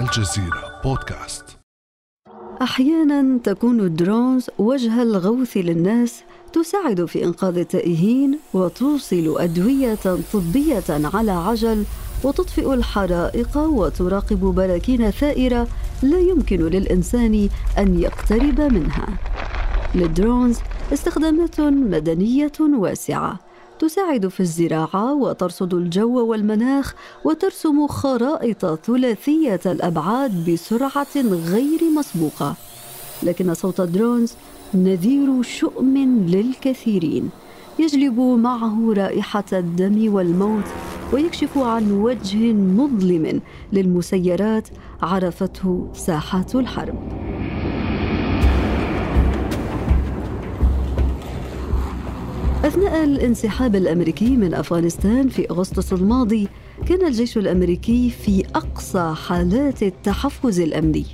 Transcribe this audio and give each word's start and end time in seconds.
الجزيرة 0.00 0.80
بودكاست 0.84 1.44
أحيانا 2.62 3.38
تكون 3.44 3.80
ال 3.80 3.90
drones 3.90 4.50
وجه 4.58 5.02
الغوث 5.02 5.56
للناس 5.56 6.22
تساعد 6.52 7.04
في 7.04 7.24
إنقاذ 7.24 7.58
التائهين 7.58 8.38
وتوصل 8.54 9.34
أدوية 9.38 9.98
طبية 10.32 11.08
على 11.14 11.30
عجل 11.30 11.84
وتطفئ 12.24 12.74
الحرائق 12.74 13.56
وتراقب 13.56 14.40
براكين 14.40 15.10
ثائرة 15.10 15.68
لا 16.02 16.18
يمكن 16.18 16.56
للإنسان 16.56 17.48
أن 17.78 18.00
يقترب 18.00 18.60
منها. 18.60 19.06
لل 19.94 20.10
drones 20.10 20.58
استخدامات 20.92 21.60
مدنية 21.60 22.52
واسعة 22.60 23.45
تساعد 23.78 24.28
في 24.28 24.40
الزراعة 24.40 25.14
وترصد 25.14 25.74
الجو 25.74 26.26
والمناخ 26.26 26.94
وترسم 27.24 27.86
خرائط 27.86 28.66
ثلاثية 28.66 29.60
الأبعاد 29.66 30.50
بسرعة 30.50 31.16
غير 31.16 31.80
مسبوقة. 31.96 32.54
لكن 33.22 33.54
صوت 33.54 33.80
الدرونز 33.80 34.34
نذير 34.74 35.42
شؤم 35.42 36.24
للكثيرين 36.26 37.30
يجلب 37.78 38.20
معه 38.20 38.94
رائحة 38.96 39.44
الدم 39.52 40.14
والموت 40.14 40.64
ويكشف 41.12 41.58
عن 41.58 41.92
وجه 41.92 42.52
مظلم 42.52 43.40
للمسيرات 43.72 44.68
عرفته 45.02 45.88
ساحات 45.94 46.54
الحرب 46.54 46.98
أثناء 52.66 53.04
الانسحاب 53.04 53.76
الأمريكي 53.76 54.36
من 54.36 54.54
أفغانستان 54.54 55.28
في 55.28 55.50
أغسطس 55.50 55.92
الماضي 55.92 56.48
كان 56.86 57.06
الجيش 57.06 57.38
الأمريكي 57.38 58.10
في 58.10 58.44
أقصى 58.54 59.14
حالات 59.26 59.82
التحفز 59.82 60.60
الأمني 60.60 61.06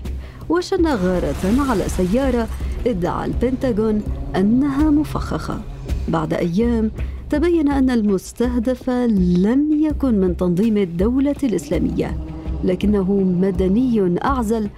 وشن 0.49 0.87
غارة 0.87 1.71
على 1.71 1.89
سيارة 1.89 2.49
ادعى 2.87 3.27
البنتاغون 3.27 4.03
أنها 4.37 4.91
مفخخة. 4.91 5.61
بعد 6.09 6.35
أيام 6.35 6.91
تبين 7.31 7.69
أن 7.69 7.91
المستهدف 7.91 8.91
لم 8.91 9.83
يكن 9.85 10.15
من 10.15 10.37
تنظيم 10.37 10.77
الدولة 10.77 11.37
الإسلامية 11.43 12.17
لكنه 12.65 13.13
مدني 13.21 14.19
أعزل 14.25 14.69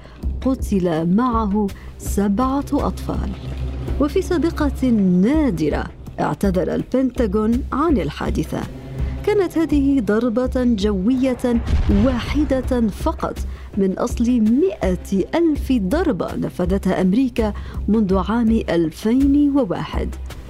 قتل 0.47 1.15
معه 1.15 1.67
سبعة 1.99 2.67
أطفال. 2.73 3.31
وفي 4.01 4.23
سابقة 4.23 4.91
نادرة 5.23 5.85
اعتذر 6.21 6.75
البنتاغون 6.75 7.63
عن 7.73 7.99
الحادثة. 7.99 8.61
كانت 9.27 9.59
هذه 9.59 10.01
ضربة 10.01 10.65
جوية 10.65 11.63
واحدة 12.05 12.81
فقط 12.81 13.39
من 13.77 13.99
أصل 13.99 14.25
مئة 14.41 15.25
ألف 15.35 15.73
ضربة 15.73 16.37
نفذتها 16.37 17.01
أمريكا 17.01 17.53
منذ 17.89 18.17
عام 18.29 18.63
2001 18.69 20.09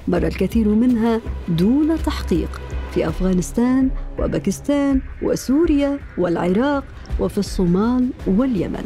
مر 0.08 0.26
الكثير 0.26 0.68
منها 0.68 1.20
دون 1.48 2.02
تحقيق 2.06 2.60
في 2.94 3.08
أفغانستان 3.08 3.90
وباكستان 4.18 5.00
وسوريا 5.22 5.98
والعراق 6.18 6.84
وفي 7.20 7.38
الصومال 7.38 8.08
واليمن. 8.26 8.84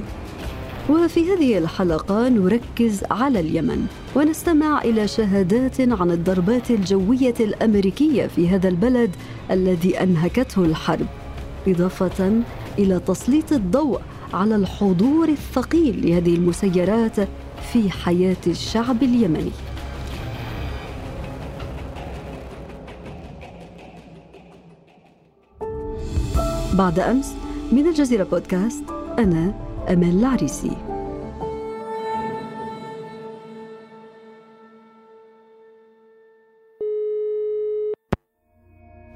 وفي 0.88 1.32
هذه 1.32 1.58
الحلقة 1.58 2.28
نركز 2.28 3.04
على 3.10 3.40
اليمن 3.40 3.86
ونستمع 4.16 4.82
إلى 4.82 5.08
شهادات 5.08 5.80
عن 5.80 6.10
الضربات 6.10 6.70
الجوية 6.70 7.34
الأمريكية 7.40 8.26
في 8.26 8.48
هذا 8.48 8.68
البلد 8.68 9.10
الذي 9.50 10.02
أنهكته 10.02 10.64
الحرب 10.64 11.06
إضافة 11.68 12.42
إلى 12.78 13.00
تسليط 13.06 13.52
الضوء 13.52 14.00
على 14.34 14.56
الحضور 14.56 15.28
الثقيل 15.28 16.06
لهذه 16.06 16.34
المسيرات 16.34 17.20
في 17.72 17.90
حياة 17.90 18.36
الشعب 18.46 19.02
اليمني. 19.02 19.50
بعد 26.74 26.98
أمس 26.98 27.34
من 27.72 27.86
الجزيرة 27.86 28.24
بودكاست 28.24 28.84
أنا 29.18 29.67
أمال 29.92 30.18
العريسي. 30.18 30.76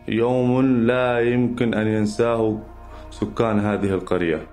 يوم 0.09 0.67
لا 0.87 1.21
يمكن 1.21 1.75
أن 1.75 1.87
ينساه 1.87 2.59
سكان 3.11 3.59
هذه 3.59 3.95
القرية. 3.95 4.47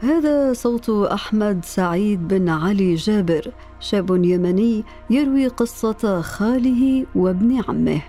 هذا 0.00 0.52
صوت 0.52 0.90
أحمد 0.90 1.64
سعيد 1.64 2.28
بن 2.28 2.48
علي 2.48 2.94
جابر 2.94 3.52
شاب 3.80 4.10
يمني 4.24 4.84
يروي 5.10 5.46
قصة 5.48 6.20
خاله 6.20 7.06
وابن 7.14 7.62
عمه. 7.68 8.02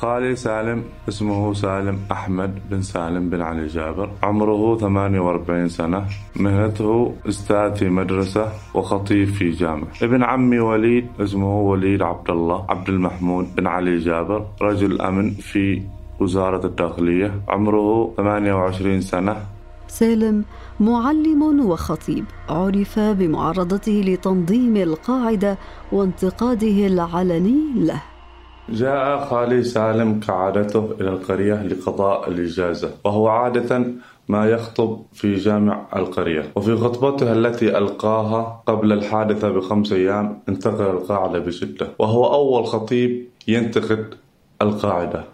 خالي 0.00 0.36
سالم 0.36 0.84
اسمه 1.08 1.54
سالم 1.54 1.98
أحمد 2.12 2.58
بن 2.70 2.82
سالم 2.82 3.30
بن 3.30 3.40
علي 3.42 3.66
جابر. 3.66 4.10
عمره 4.22 4.76
48 4.78 5.68
سنة. 5.68 6.04
مهنته 6.36 7.14
أستاذ 7.28 7.74
في 7.74 7.88
مدرسة 7.88 8.52
وخطيب 8.74 9.28
في 9.28 9.50
جامع 9.50 9.86
ابن 10.02 10.22
عمي 10.22 10.58
وليد 10.58 11.06
اسمه 11.20 11.60
وليد 11.60 12.02
عبد 12.02 12.30
الله 12.30 12.66
عبد 12.68 12.88
المحمود 12.88 13.56
بن 13.56 13.66
علي 13.66 13.98
جابر 13.98 14.46
رجل 14.62 15.00
أمن 15.00 15.30
في 15.30 15.82
وزارة 16.20 16.66
الداخلية. 16.66 17.40
عمره 17.48 18.14
28 18.16 19.00
سنة. 19.00 19.36
سالم 19.88 20.44
معلم 20.80 21.60
وخطيب 21.70 22.24
عرف 22.48 22.98
بمعارضته 22.98 24.02
لتنظيم 24.06 24.76
القاعدة 24.76 25.58
وانتقاده 25.92 26.86
العلني 26.86 27.58
له. 27.76 28.02
جاء 28.70 29.24
خالي 29.24 29.62
سالم 29.62 30.20
كعادته 30.20 30.90
إلى 31.00 31.08
القرية 31.08 31.62
لقضاء 31.62 32.28
الإجازة 32.28 32.90
وهو 33.04 33.28
عادة 33.28 33.84
ما 34.28 34.46
يخطب 34.50 35.02
في 35.12 35.34
جامع 35.34 35.86
القرية. 35.96 36.42
وفي 36.56 36.76
خطبته 36.76 37.32
التي 37.32 37.78
ألقاها 37.78 38.62
قبل 38.66 38.92
الحادثة 38.92 39.48
بخمس 39.48 39.92
أيام 39.92 40.42
انتقل 40.48 40.84
القاعدة 40.84 41.38
بشدة 41.38 41.88
وهو 41.98 42.34
أول 42.34 42.66
خطيب 42.66 43.28
ينتقد 43.48 44.14
القاعدة. 44.62 45.24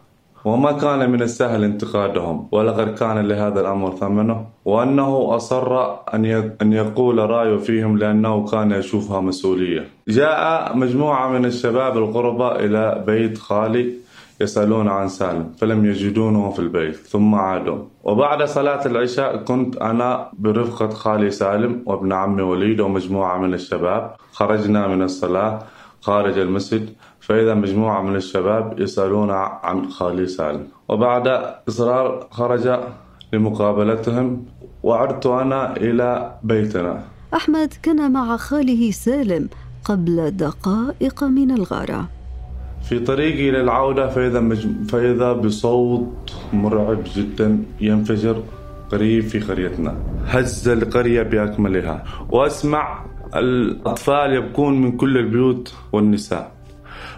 وما 0.44 0.72
كان 0.72 1.10
من 1.10 1.22
السهل 1.22 1.64
انتقادهم 1.64 2.48
ولقد 2.52 2.94
كان 2.94 3.28
لهذا 3.28 3.60
الأمر 3.60 3.96
ثمنه 3.96 4.46
وأنه 4.64 5.36
أصر 5.36 5.94
أن 6.14 6.72
يقول 6.72 7.18
رأيه 7.18 7.56
فيهم 7.56 7.98
لأنه 7.98 8.46
كان 8.46 8.70
يشوفها 8.72 9.20
مسؤولية. 9.20 9.93
جاء 10.08 10.76
مجموعة 10.76 11.28
من 11.28 11.44
الشباب 11.44 11.96
الغرباء 11.96 12.64
إلى 12.64 13.04
بيت 13.06 13.38
خالي 13.38 13.94
يسألون 14.40 14.88
عن 14.88 15.08
سالم 15.08 15.52
فلم 15.58 15.84
يجدونه 15.84 16.50
في 16.50 16.58
البيت 16.58 16.96
ثم 16.96 17.34
عادوا. 17.34 17.78
وبعد 18.04 18.42
صلاة 18.42 18.86
العشاء 18.86 19.36
كنت 19.36 19.76
أنا 19.76 20.28
برفقة 20.32 20.88
خالي 20.88 21.30
سالم 21.30 21.82
وابن 21.86 22.12
عمي 22.12 22.42
وليد 22.42 22.80
ومجموعة 22.80 23.38
من 23.38 23.54
الشباب. 23.54 24.14
خرجنا 24.32 24.86
من 24.86 25.02
الصلاة 25.02 25.62
خارج 26.00 26.38
المسجد 26.38 26.88
فإذا 27.20 27.54
مجموعة 27.54 28.02
من 28.02 28.16
الشباب 28.16 28.80
يسألون 28.80 29.30
عن 29.30 29.90
خالي 29.90 30.26
سالم. 30.26 30.66
وبعد 30.88 31.28
إصرار 31.68 32.26
خرج 32.30 32.80
لمقابلتهم 33.32 34.44
وعدت 34.82 35.26
أنا 35.26 35.76
إلى 35.76 36.34
بيتنا. 36.42 37.02
أحمد 37.34 37.72
كان 37.82 38.12
مع 38.12 38.36
خاله 38.36 38.90
سالم 38.90 39.48
قبل 39.84 40.30
دقائق 40.30 41.24
من 41.24 41.50
الغارة. 41.50 42.08
في 42.88 42.98
طريقي 42.98 43.50
للعودة 43.50 44.08
فإذا, 44.08 44.40
مجم... 44.40 44.84
فإذا 44.84 45.32
بصوت 45.32 46.32
مرعب 46.52 46.98
جدا 47.16 47.58
ينفجر 47.80 48.42
قريب 48.92 49.22
في 49.22 49.40
قريتنا. 49.40 49.96
هز 50.26 50.68
القرية 50.68 51.22
بأكملها. 51.22 52.04
وأسمع 52.30 53.04
الأطفال 53.36 54.32
يبكون 54.32 54.80
من 54.82 54.96
كل 54.96 55.18
البيوت 55.18 55.74
والنساء. 55.92 56.52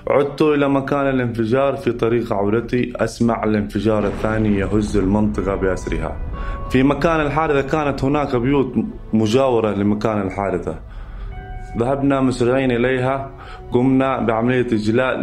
عدت 0.09 0.43
إلى 0.43 0.69
مكان 0.69 1.07
الانفجار 1.09 1.77
في 1.77 1.93
طريق 1.93 2.33
عودتي. 2.33 2.93
أسمع 2.97 3.45
الانفجار 3.45 4.07
الثاني 4.07 4.59
يهز 4.59 4.97
المنطقة 4.97 5.55
بأسرها. 5.55 6.17
في 6.71 6.83
مكان 6.83 7.21
الحادثة 7.21 7.61
كانت 7.61 8.05
هناك 8.05 8.37
بيوت 8.37 8.75
مجاورة 9.13 9.71
لمكان 9.71 10.23
الحادثة. 10.23 10.86
ذهبنا 11.79 12.21
مسرعين 12.21 12.71
إليها 12.71 13.31
قمنا 13.73 14.21
بعملية 14.21 14.67
إجلاء 14.67 15.17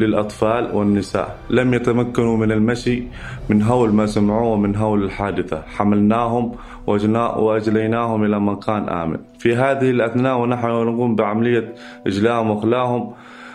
للأطفال 0.00 0.74
والنساء. 0.74 1.38
لم 1.50 1.74
يتمكنوا 1.74 2.36
من 2.36 2.52
المشي 2.52 3.02
من 3.48 3.62
هول 3.62 3.92
ما 3.92 4.06
سمعوه 4.06 4.48
ومن 4.48 4.76
هول 4.76 5.04
الحادثة. 5.04 5.62
حملناهم 5.76 6.52
وأجليناهم 6.86 8.24
إلى 8.24 8.40
مكان 8.40 8.88
آمن. 8.88 9.18
في 9.38 9.56
هذه 9.56 9.90
الأثناء 9.90 10.38
ونحن 10.38 10.66
نقوم 10.66 11.14
بعملية 11.14 11.74
إجلاءهم 12.06 12.50
وإخلاهم 12.50 13.12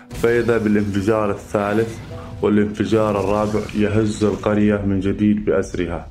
فإذا 0.09 0.57
بالانفجار 0.57 1.29
الثالث 1.29 1.99
والانفجار 2.41 3.19
الرابع 3.19 3.59
يهز 3.75 4.23
القرية 4.23 4.81
من 4.85 4.99
جديد 4.99 5.45
بأسرها 5.45 6.07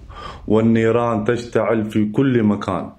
والنيران 0.49 1.25
تشتعل 1.25 1.85
في 1.85 2.05
كل 2.05 2.43
مكان. 2.43 2.91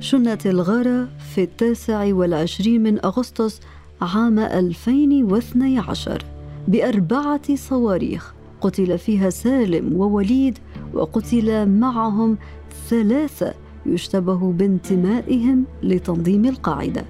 شنت 0.00 0.46
الغارة 0.46 1.08
في 1.34 1.42
التاسع 1.42 2.14
والعشرين 2.14 2.82
من 2.82 3.04
أغسطس 3.04 3.60
عام 4.00 4.38
2012 4.38 6.24
بأربعة 6.68 7.54
صواريخ. 7.54 8.34
قتل 8.60 8.98
فيها 8.98 9.30
سالم 9.30 9.96
ووليد 9.96 10.58
وقتل 10.94 11.68
معهم 11.68 12.38
ثلاثة 12.88 13.54
يشتبه 13.86 14.52
بانتمائهم 14.52 15.64
لتنظيم 15.82 16.44
القاعدة. 16.44 17.04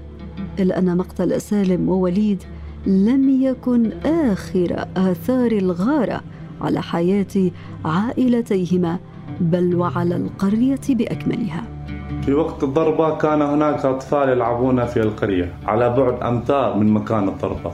إلا 0.59 0.79
أن 0.79 0.97
مقتل 0.97 1.41
سالم 1.41 1.89
ووليد 1.89 2.43
لم 2.87 3.41
يكن 3.41 3.91
آخر 4.05 4.85
آثار 4.97 5.51
الغارة 5.51 6.21
على 6.61 6.81
حياة 6.81 7.51
عائلتيهما 7.85 8.99
بل 9.41 9.75
وعلى 9.75 10.15
القرية 10.15 10.81
بأكملها. 10.89 11.80
في 12.25 12.33
وقت 12.33 12.63
الضربة 12.63 13.17
كان 13.17 13.41
هناك 13.41 13.85
أطفال 13.85 14.29
يلعبون 14.29 14.85
في 14.85 15.01
القرية 15.01 15.53
على 15.67 15.89
بعد 15.89 16.23
أمتار 16.23 16.77
من 16.77 16.93
مكان 16.93 17.27
الضربة. 17.27 17.71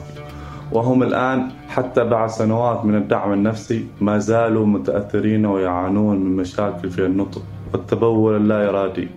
وهم 0.72 1.02
الآن 1.02 1.48
حتى 1.68 2.04
بعد 2.04 2.28
سنوات 2.28 2.84
من 2.84 2.94
الدعم 2.94 3.32
النفسي 3.32 3.86
ما 4.00 4.18
زالوا 4.18 4.66
متأثرين 4.66 5.46
ويعانون 5.46 6.16
من 6.16 6.36
مشاكل 6.36 6.90
في 6.90 7.06
النطق 7.06 7.42
والتبول 7.72 8.36
اللا 8.36 8.68
إرادي 8.68 9.08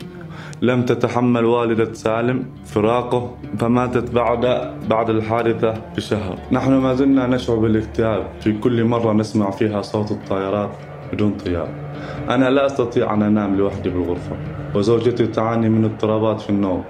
لم 0.61 0.85
تتحمل 0.85 1.45
والدة 1.45 1.93
سالم 1.93 2.45
فراقه 2.65 3.31
فماتت 3.59 4.11
بعد 4.11 4.73
بعد 4.89 5.09
الحادثة 5.09 5.73
بشهر. 5.95 6.37
نحن 6.51 6.73
ما 6.73 6.93
زلنا 6.93 7.27
نشعر 7.27 7.55
بالاكتئاب. 7.55 8.27
في 8.39 8.53
كل 8.53 8.83
مرة 8.83 9.13
نسمع 9.13 9.51
فيها 9.51 9.81
صوت 9.81 10.11
الطائرات 10.11 10.69
بدون 11.13 11.31
طيار. 11.45 11.69
أنا 12.29 12.49
لا 12.49 12.65
أستطيع 12.65 13.13
أن 13.13 13.21
أنام 13.21 13.55
لوحدي 13.55 13.89
بالغرفة 13.89 14.35
وزوجتي 14.75 15.27
تعاني 15.27 15.69
من 15.69 15.85
اضطرابات 15.85 16.41
في 16.41 16.49
النوم. 16.49 16.83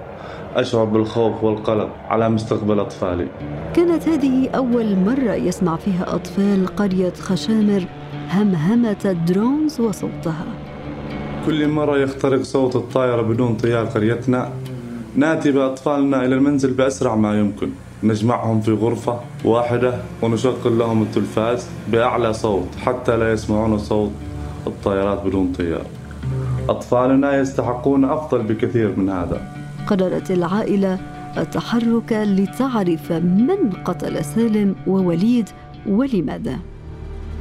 أشعر 0.56 0.84
بالخوف 0.84 1.44
والقلق 1.44 1.90
على 2.08 2.28
مستقبل 2.28 2.80
أطفالي. 2.80 3.28
كانت 3.74 4.08
هذه 4.08 4.50
أول 4.50 4.96
مرة 4.96 5.34
يسمع 5.34 5.76
فيها 5.76 6.14
أطفال 6.14 6.66
قرية 6.66 7.12
خشامر 7.12 7.84
همهمة 8.30 8.96
الدرونز 9.04 9.80
وصوتها. 9.80 10.46
كل 11.46 11.68
مرة 11.68 11.98
يخترق 11.98 12.42
صوت 12.42 12.76
الطائرة 12.76 13.22
بدون 13.22 13.54
طيار 13.54 13.84
قريتنا 13.84 14.52
نأتي 15.16 15.52
بأطفالنا 15.52 16.24
إلى 16.24 16.34
المنزل 16.34 16.72
بأسرع 16.74 17.14
ما 17.14 17.38
يمكن. 17.38 17.70
نجمعهم 18.04 18.60
في 18.60 18.72
غرفة 18.72 19.20
واحدة 19.44 19.94
ونشغل 20.22 20.78
لهم 20.78 21.02
التلفاز 21.02 21.68
بأعلى 21.88 22.32
صوت 22.32 22.68
حتى 22.84 23.16
لا 23.16 23.32
يسمعون 23.32 23.78
صوت 23.78 24.10
الطائرات 24.66 25.26
بدون 25.26 25.52
طيار. 25.52 25.86
أطفالنا 26.68 27.40
يستحقون 27.40 28.04
أفضل 28.04 28.42
بكثير 28.42 28.96
من 28.96 29.08
هذا. 29.08 29.42
قررت 29.86 30.30
العائلة 30.30 30.98
التحرك 31.38 32.12
لتعرف 32.12 33.12
من 33.12 33.70
قتل 33.84 34.24
سالم 34.24 34.74
ووليد 34.86 35.48
ولماذا؟ 35.86 36.58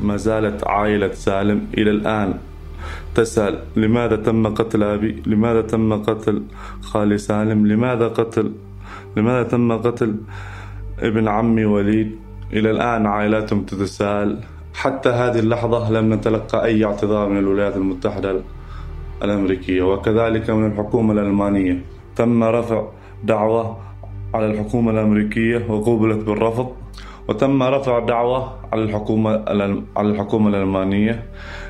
ما 0.01 0.17
زالت 0.17 0.67
عائلة 0.67 1.13
سالم 1.13 1.67
إلى 1.77 1.91
الآن 1.91 2.33
تسأل 3.15 3.59
لماذا 3.75 4.15
تم 4.15 4.53
قتل 4.53 4.83
أبي؟ 4.83 5.23
لماذا 5.25 5.61
تم 5.61 6.03
قتل 6.03 6.43
خالي 6.81 7.17
سالم؟ 7.17 7.67
لماذا 7.67 8.07
قتل 8.07 8.51
لماذا 9.17 9.43
تم 9.43 9.77
قتل 9.77 10.15
ابن 10.99 11.27
عمي 11.27 11.65
وليد؟ 11.65 12.15
إلى 12.53 12.71
الآن 12.71 13.05
عائلاتهم 13.05 13.63
تتساءل. 13.63 14.39
حتى 14.73 15.09
هذه 15.09 15.39
اللحظة 15.39 15.91
لم 15.91 16.13
نتلقى 16.13 16.65
أي 16.65 16.85
اعتذار 16.85 17.29
من 17.29 17.37
الولايات 17.37 17.75
المتحدة 17.75 18.41
الأمريكية 19.23 19.81
وكذلك 19.81 20.49
من 20.49 20.71
الحكومة 20.71 21.13
الألمانية. 21.13 21.81
تم 22.15 22.43
رفع 22.43 22.87
دعوة 23.23 23.77
على 24.33 24.45
الحكومة 24.45 24.91
الأمريكية 24.91 25.71
وقوبلت 25.71 26.25
بالرفض 26.25 26.71
وتم 27.27 27.63
رفع 27.63 27.99
دعوة 27.99 28.53
على 28.73 28.83
الحكومة 28.83 29.43
على 29.97 30.11
الحكومة 30.11 30.49
الألمانية. 30.49 31.25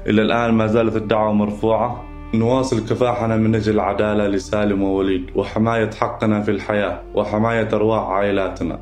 إلى 0.08 0.22
الآن 0.22 0.54
ما 0.54 0.68
زالت 0.68 0.96
الدعوة 0.96 1.34
مرفوعة. 1.34 2.04
نواصل 2.34 2.80
كفاحنا 2.80 3.38
من 3.38 3.56
أجل 3.56 3.74
العدالة 3.74 4.28
لسالم 4.28 4.84
ووليد 4.84 5.26
وحماية 5.36 5.92
حقنا 5.92 6.42
في 6.42 6.52
الحياة 6.52 7.02
وحماية 7.16 7.70
أرواح 7.74 8.04
عائلاتنا 8.04 8.80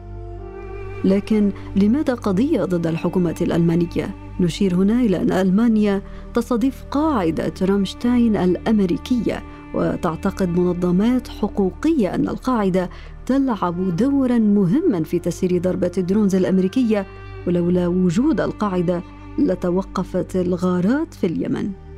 لكن 1.03 1.51
لماذا 1.75 2.13
قضية 2.13 2.63
ضد 2.63 2.87
الحكومة 2.87 3.35
الألمانية؟ 3.41 4.15
نشير 4.39 4.75
هنا 4.75 5.01
إلى 5.01 5.21
أن 5.21 5.31
ألمانيا 5.31 6.01
تستضيف 6.33 6.83
قاعدة 6.91 7.53
رامشتاين 7.61 8.37
الأمريكية 8.37 9.43
وتعتقد 9.73 10.49
منظمات 10.49 11.27
حقوقية 11.27 12.15
أن 12.15 12.27
القاعدة 12.27 12.89
تلعب 13.25 13.95
دورا 13.95 14.37
مهما 14.37 15.03
في 15.03 15.19
تسيير 15.19 15.61
ضربة 15.61 15.91
الدرونز 15.97 16.35
الأمريكية 16.35 17.05
ولولا 17.47 17.87
وجود 17.87 18.41
القاعدة 18.41 19.03
لتوقفت 19.39 20.35
الغارات 20.35 21.13
في 21.13 21.27
اليمن. 21.27 21.88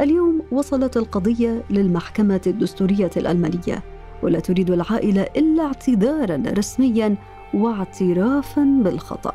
اليوم 0.00 0.42
وصلت 0.52 0.96
القضية 0.96 1.62
للمحكمة 1.70 2.40
الدستورية 2.46 3.10
الألمانية 3.16 3.82
ولا 4.22 4.40
تريد 4.40 4.70
العائلة 4.70 5.22
إلا 5.36 5.62
اعتذارا 5.62 6.42
رسميا 6.58 7.16
واعترافا 7.54 8.80
بالخطأ. 8.84 9.32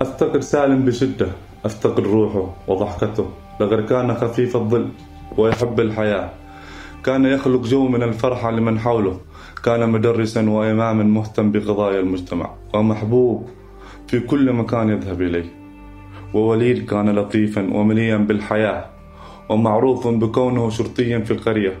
أفتقد 0.00 0.40
سالم 0.40 0.84
بشدة، 0.84 1.28
أفتقد 1.64 2.00
روحه 2.06 2.54
وضحكته، 2.68 3.26
لقد 3.60 3.84
كان 3.86 4.14
خفيف 4.14 4.56
الظل 4.56 4.88
ويحب 5.38 5.80
الحياة. 5.80 6.30
كان 7.04 7.24
يخلق 7.24 7.62
جو 7.62 7.88
من 7.88 8.02
الفرحة 8.02 8.50
لمن 8.50 8.78
حوله 8.78 9.20
كان 9.64 9.88
مدرسا 9.90 10.50
وإماما 10.50 11.04
مهتم 11.04 11.52
بقضايا 11.52 12.00
المجتمع 12.00 12.50
ومحبوب 12.74 13.48
في 14.06 14.20
كل 14.20 14.52
مكان 14.52 14.88
يذهب 14.88 15.22
إليه 15.22 15.44
ووليد 16.34 16.90
كان 16.90 17.10
لطيفا 17.10 17.74
ومليا 17.74 18.16
بالحياة 18.16 18.95
ومعروف 19.48 20.08
بكونه 20.08 20.70
شرطيا 20.70 21.18
في 21.18 21.30
القرية. 21.30 21.78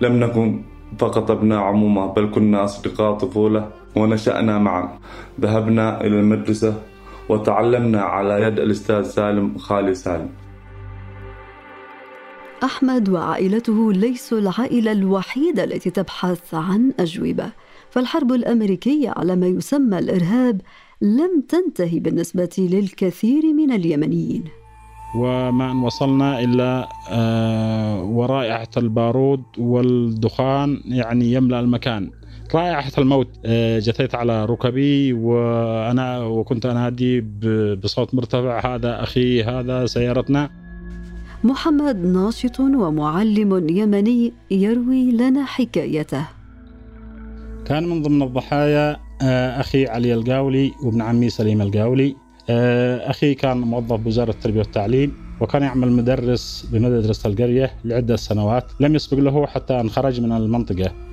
لم 0.00 0.20
نكن 0.20 0.62
فقط 0.98 1.30
أبناء 1.30 1.58
عمومة 1.58 2.06
بل 2.06 2.30
كنا 2.34 2.64
أصدقاء 2.64 3.14
طفولة 3.14 3.70
ونشأنا 3.96 4.58
معا. 4.58 4.98
ذهبنا 5.40 6.00
إلى 6.00 6.20
المدرسة 6.20 6.82
وتعلمنا 7.28 8.02
على 8.02 8.42
يد 8.42 8.58
الأستاذ 8.58 9.02
سالم 9.02 9.58
خالي 9.58 9.94
سالم. 9.94 10.28
أحمد 12.64 13.08
وعائلته 13.08 13.92
ليسوا 13.92 14.38
العائلة 14.38 14.92
الوحيدة 14.92 15.64
التي 15.64 15.90
تبحث 15.90 16.54
عن 16.54 16.92
أجوبة. 17.00 17.50
فالحرب 17.90 18.32
الأمريكية 18.32 19.10
على 19.16 19.36
ما 19.36 19.46
يسمى 19.46 19.98
الإرهاب 19.98 20.60
لم 21.02 21.40
تنتهي 21.48 21.98
بالنسبة 21.98 22.56
للكثير 22.58 23.52
من 23.52 23.72
اليمنيين. 23.72 24.44
وما 25.14 25.70
أن 25.70 25.76
وصلنا 25.76 26.40
إلا 26.40 26.88
آه، 27.10 28.02
ورائحة 28.02 28.68
البارود 28.76 29.42
والدخان 29.58 30.80
يعني 30.84 31.32
يملأ 31.32 31.60
المكان. 31.60 32.10
رائحة 32.54 32.92
الموت 32.98 33.28
آه، 33.44 33.78
جثيت 33.78 34.14
على 34.14 34.44
ركبي 34.44 35.12
وأنا 35.12 36.18
وكنت 36.18 36.66
أنادي 36.66 37.20
بصوت 37.74 38.14
مرتفع 38.14 38.74
هذا 38.74 39.02
أخي 39.02 39.42
هذا 39.42 39.86
سيارتنا. 39.86 40.50
محمد 41.44 41.96
ناشط 41.96 42.60
ومعلم 42.60 43.68
يمني 43.70 44.32
يروي 44.50 45.12
لنا 45.12 45.44
حكايته. 45.44 46.24
كان 47.64 47.88
من 47.88 48.02
ضمن 48.02 48.22
الضحايا 48.22 48.96
آه، 49.22 49.60
أخي 49.60 49.86
علي 49.86 50.14
القاولي 50.14 50.72
وابن 50.82 51.02
عمي 51.02 51.30
سليم 51.30 51.62
القاولي. 51.62 52.16
أخي 53.10 53.34
كان 53.34 53.56
موظف 53.56 53.96
بوزارة 53.96 54.30
التربية 54.30 54.58
والتعليم 54.58 55.16
وكان 55.40 55.62
يعمل 55.62 55.92
مدرس 55.92 56.66
بمدرسة 56.70 57.28
القرية 57.30 57.78
لعدة 57.84 58.16
سنوات 58.16 58.72
لم 58.80 58.94
يسبق 58.94 59.18
له 59.18 59.46
حتى 59.46 59.80
أن 59.80 59.90
خرج 59.90 60.20
من 60.20 60.32
المنطقة. 60.32 60.86
آه، 60.86 61.09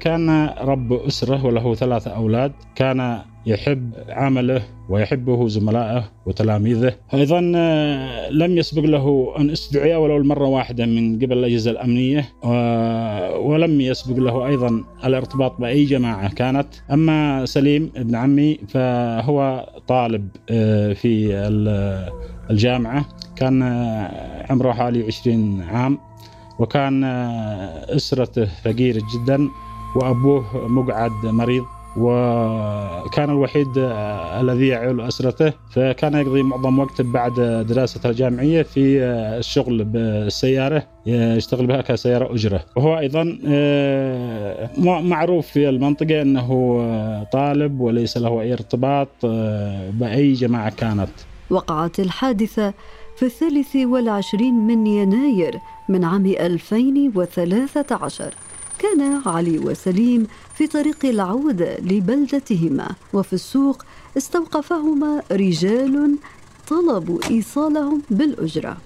كان 0.00 0.50
رب 0.60 0.92
أسرة 0.92 1.46
وله 1.46 1.74
ثلاثة 1.74 2.10
أولاد. 2.10 2.52
كان 2.74 3.18
يحب 3.46 3.90
عمله 4.08 4.62
ويحبه 4.88 5.48
زملائه 5.48 6.04
وتلاميذه. 6.26 6.94
أيضا 7.14 7.52
آه، 7.56 8.30
لم 8.30 8.58
يسبق 8.58 8.82
له 8.82 9.34
أن 9.38 9.50
أستدعي 9.50 9.94
ولو 9.96 10.24
مرة 10.24 10.46
واحدة 10.46 10.86
من 10.86 11.16
قبل 11.16 11.32
الأجهزة 11.38 11.70
الأمنية 11.70 12.28
ولم 13.38 13.80
يسبق 13.80 14.16
له 14.16 14.46
أيضا 14.46 14.84
الارتباط 15.04 15.60
بأي 15.60 15.84
جماعة 15.84 16.34
كانت. 16.34 16.68
أما 16.92 17.46
سليم 17.46 17.92
ابن 17.96 18.14
عمي 18.14 18.58
فهو 18.68 19.68
طالب 19.88 20.28
آه، 20.50 20.92
في 20.92 21.34
الجامعة. 22.50 23.04
كان 23.36 23.62
عمره 24.50 24.72
حوالي 24.72 25.06
20 25.06 25.62
عام. 25.62 25.98
وكان 26.58 27.04
أسرته 27.96 28.44
فقيرة 28.44 29.02
جدا 29.14 29.48
وأبوه 29.96 30.68
مقعد 30.68 31.12
مريض 31.24 31.64
وكان 31.96 33.30
الوحيد 33.30 33.68
الذي 34.40 34.66
يعول 34.66 35.00
أسرته. 35.00 35.52
فكان 35.70 36.14
يقضي 36.14 36.42
معظم 36.42 36.78
وقته 36.78 37.04
بعد 37.12 37.34
دراسته 37.68 38.10
الجامعية 38.10 38.62
في 38.62 39.02
الشغل 39.38 39.84
بالسيارة 39.84 40.82
يشتغل 41.06 41.66
بها 41.66 41.80
كسيارة 41.80 42.34
أجرة. 42.34 42.64
وهو 42.76 42.98
أيضا 42.98 43.38
معروف 45.00 45.46
في 45.46 45.68
المنطقة 45.68 46.22
أنه 46.22 46.48
طالب 47.32 47.80
وليس 47.80 48.16
له 48.18 48.40
أي 48.40 48.52
ارتباط 48.52 49.08
بأي 49.92 50.32
جماعة 50.32 50.70
كانت. 50.70 51.10
وقعت 51.50 52.00
الحادثة 52.00 52.74
في 53.16 53.22
الثالث 53.22 53.76
والعشرين 53.76 54.54
من 54.54 54.86
يناير 54.86 55.58
من 55.88 56.04
عام 56.04 56.26
2013 56.26 58.34
كان 58.78 59.20
علي 59.26 59.58
وسليم 59.58 60.26
في 60.54 60.66
طريق 60.66 61.04
العودة 61.04 61.76
لبلدتهما 61.78 62.88
وفي 63.12 63.32
السوق 63.32 63.84
استوقفهما 64.16 65.22
رجال 65.32 66.16
طلبوا 66.68 67.18
إيصالهم 67.30 68.02
بالأجرة. 68.10 68.76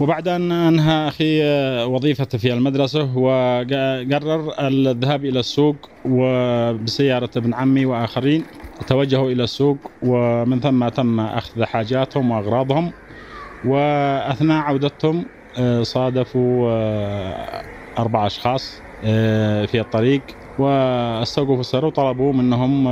وبعد 0.00 0.28
أن 0.28 0.52
أنهى 0.52 1.08
أخي 1.08 1.42
وظيفته 1.84 2.38
في 2.38 2.52
المدرسة 2.52 3.16
وقرر 3.16 4.52
الذهاب 4.60 5.24
إلى 5.24 5.40
السوق 5.40 5.76
وبسيارة 6.04 7.30
ابن 7.36 7.54
عمي 7.54 7.86
وآخرين 7.86 8.44
توجهوا 8.86 9.30
إلى 9.30 9.44
السوق 9.44 9.76
ومن 10.02 10.60
ثم 10.60 10.88
تم 10.88 11.20
أخذ 11.20 11.64
حاجاتهم 11.64 12.30
وأغراضهم 12.30 12.92
وأثناء 13.64 14.62
عودتهم 14.62 15.24
صادفوا 15.82 16.70
أربع 17.98 18.26
أشخاص 18.26 18.84
في 19.70 19.80
الطريق 19.80 20.22
واستوقفوا 20.58 21.60
السيارة 21.60 21.86
وطلبوا 21.86 22.32
منهم 22.32 22.84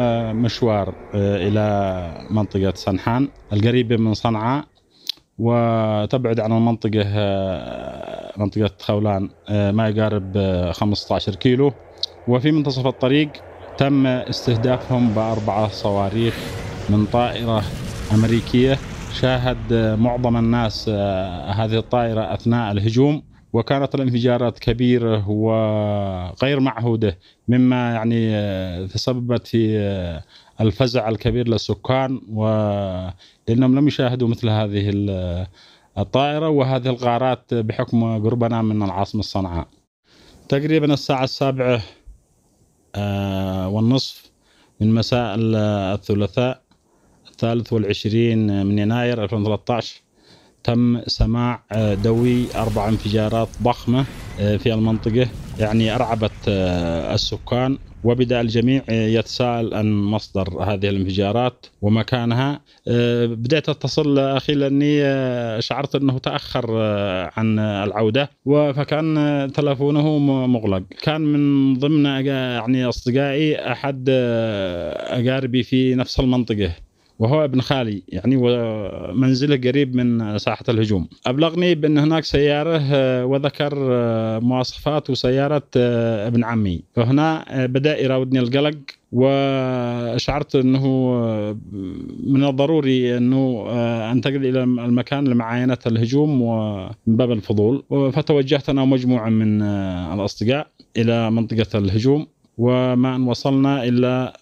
مشوار 0.42 0.94
إلى 1.14 2.26
منطقة 2.30 2.73
سنحان 2.76 3.28
القريبة 3.52 3.97
من 3.97 4.14
صنعاء 4.14 4.64
وتبعد 5.38 6.40
عن 6.40 6.52
المنطقة 6.52 7.04
منطقة 8.37 8.71
خولان 8.80 9.30
ما 9.50 9.88
يقارب 9.88 10.38
15 10.73 11.35
كيلو. 11.35 11.73
وفي 12.26 12.52
منتصف 12.52 12.87
الطريق 12.87 13.33
تم 13.76 14.06
استهدافهم 14.06 15.14
بأربعة 15.14 15.68
صواريخ 15.68 16.54
من 16.88 17.06
طائرة 17.06 17.62
أمريكية. 18.12 18.93
شاهد 19.14 19.73
معظم 19.99 20.37
الناس 20.37 20.88
هذه 21.59 21.78
الطائرة 21.78 22.35
أثناء 22.35 22.73
الهجوم 22.73 23.23
وكانت 23.52 23.94
الانفجارات 23.94 24.59
كبيرة 24.59 25.28
وغير 25.30 26.61
معهودة 26.61 27.18
مما 27.49 27.92
يعني 27.92 28.88
تسببت 28.88 29.47
في 29.47 29.78
الفزع 30.61 31.09
الكبير 31.09 31.49
للسكان 31.49 32.21
ولأنهم 32.28 33.78
لم 33.78 33.88
يشاهدوا 33.88 34.28
مثل 34.28 34.49
هذه 34.49 34.90
الطائرة 35.99 36.49
وهذه 36.49 36.88
الغارات 36.88 37.54
بحكم 37.54 38.25
قربنا 38.25 38.62
من 38.62 38.83
العاصمة 38.83 39.23
صنعاء 39.23 39.68
تقريبا 40.49 40.94
الساعة 40.94 41.25
السابعة 41.25 41.83
والنصف 43.68 44.33
من 44.80 44.94
مساء 44.94 45.35
الثلاثاء 45.38 46.63
الثالث 47.35 47.73
والعشرين 47.73 48.67
من 48.67 48.79
يناير 48.79 49.25
2013 49.25 50.03
تم 50.64 51.00
سماع 51.07 51.62
دوي 51.95 52.49
أربع 52.57 52.88
انفجارات 52.88 53.49
ضخمة 53.62 54.05
في 54.37 54.75
المنطقة 54.75 55.26
يعني 55.59 55.95
أرعبت 55.95 56.49
السكان. 56.49 57.79
وبدأ 58.05 58.41
الجميع 58.41 58.83
يتساءل 58.91 59.75
عن 59.75 59.93
مصدر 59.93 60.62
هذه 60.62 60.88
الانفجارات 60.88 61.67
ومكانها. 61.83 62.61
بدأت 63.26 63.69
أتصل 63.69 64.19
أخي 64.19 64.55
لأني 64.55 65.03
شعرت 65.62 65.95
أنه 65.95 66.19
تأخر 66.19 66.76
عن 67.37 67.59
العودة. 67.59 68.31
فكان 68.47 69.50
تلفونه 69.55 70.19
مغلق. 70.47 70.83
كان 71.03 71.21
من 71.21 71.75
ضمن 71.79 72.05
يعني 72.26 72.85
أصدقائي 72.85 73.73
أحد 73.73 74.07
أقاربي 74.09 75.62
في 75.62 75.95
نفس 75.95 76.21
المنطقة. 76.21 76.71
وهو 77.18 77.44
ابن 77.44 77.61
خالي 77.61 78.02
يعني 78.09 78.37
ومنزله 78.40 79.56
قريب 79.56 79.97
من 79.97 80.38
ساحة 80.38 80.64
الهجوم. 80.68 81.09
أبلغني 81.26 81.75
بأن 81.75 81.99
هناك 81.99 82.25
سيارة 82.25 82.83
وذكر 83.25 83.75
مواصفات 84.40 85.11
وسيارة 85.11 85.62
ابن 85.76 86.44
عمي. 86.44 86.83
فهنا 86.94 87.44
بدأ 87.66 88.02
يراودني 88.02 88.38
القلق 88.38 88.75
وشعرت 89.12 90.56
أنه 90.56 90.87
من 92.26 92.44
الضروري 92.44 93.16
أنه 93.16 93.66
أنتقل 94.12 94.47
إلى 94.47 94.62
المكان 94.62 95.25
لمعاينة 95.25 95.78
الهجوم 95.87 96.42
ومن 96.42 96.90
باب 97.06 97.33
الفضول. 97.33 97.85
فتوجهت 98.12 98.68
أنا 98.68 98.83
ومجموعة 98.83 99.28
من 99.28 99.62
الأصدقاء 99.62 100.66
إلى 100.97 101.30
منطقة 101.30 101.78
الهجوم. 101.78 102.26
وما 102.58 103.16
أن 103.16 103.23
وصلنا 103.23 103.84
إلا 103.84 104.32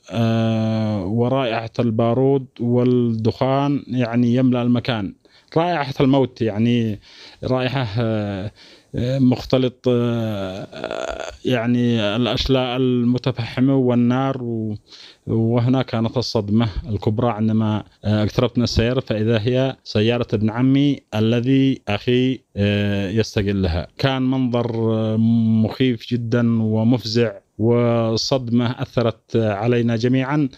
ورائحة 1.07 1.71
البارود 1.78 2.47
والدخان 2.61 3.83
يعني 3.87 4.35
يملأ 4.35 4.62
المكان. 4.62 5.14
رائحة 5.57 5.95
الموت 6.00 6.42
يعني 6.42 7.00
رائحة 7.45 7.87
مختلط 9.19 9.88
يعني 11.45 12.00
الأشلاء 12.16 12.76
المتفحمة 12.76 13.76
والنار 13.76 14.42
وهنا 15.26 15.83
كانت 15.83 16.16
الصدمة 16.16 16.69
الكبرى 16.88 17.31
عندما 17.31 17.85
اقتربت 18.04 18.59
من 18.59 18.64
السيارة. 18.64 19.00
فإذا 19.00 19.40
هي 19.40 19.76
سيارة 19.85 20.26
ابن 20.35 20.50
عمي 20.50 21.00
الذي 21.14 21.81
أخي 21.88 22.40
يستقلها 23.19 23.88
كان 23.99 24.23
منظر 24.23 24.76
مخيف 25.64 26.07
جدا 26.11 26.62
ومفزع. 26.62 27.33
وصدمة 27.59 28.82
أثرت 28.82 29.37
علينا 29.37 29.97
جميعا. 29.97 30.49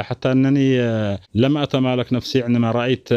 حتى 0.00 0.32
أنني 0.32 0.78
لم 1.34 1.56
أتمالك 1.58 2.12
نفسي 2.12 2.42
عندما 2.42 2.70
رأيت 2.70 3.08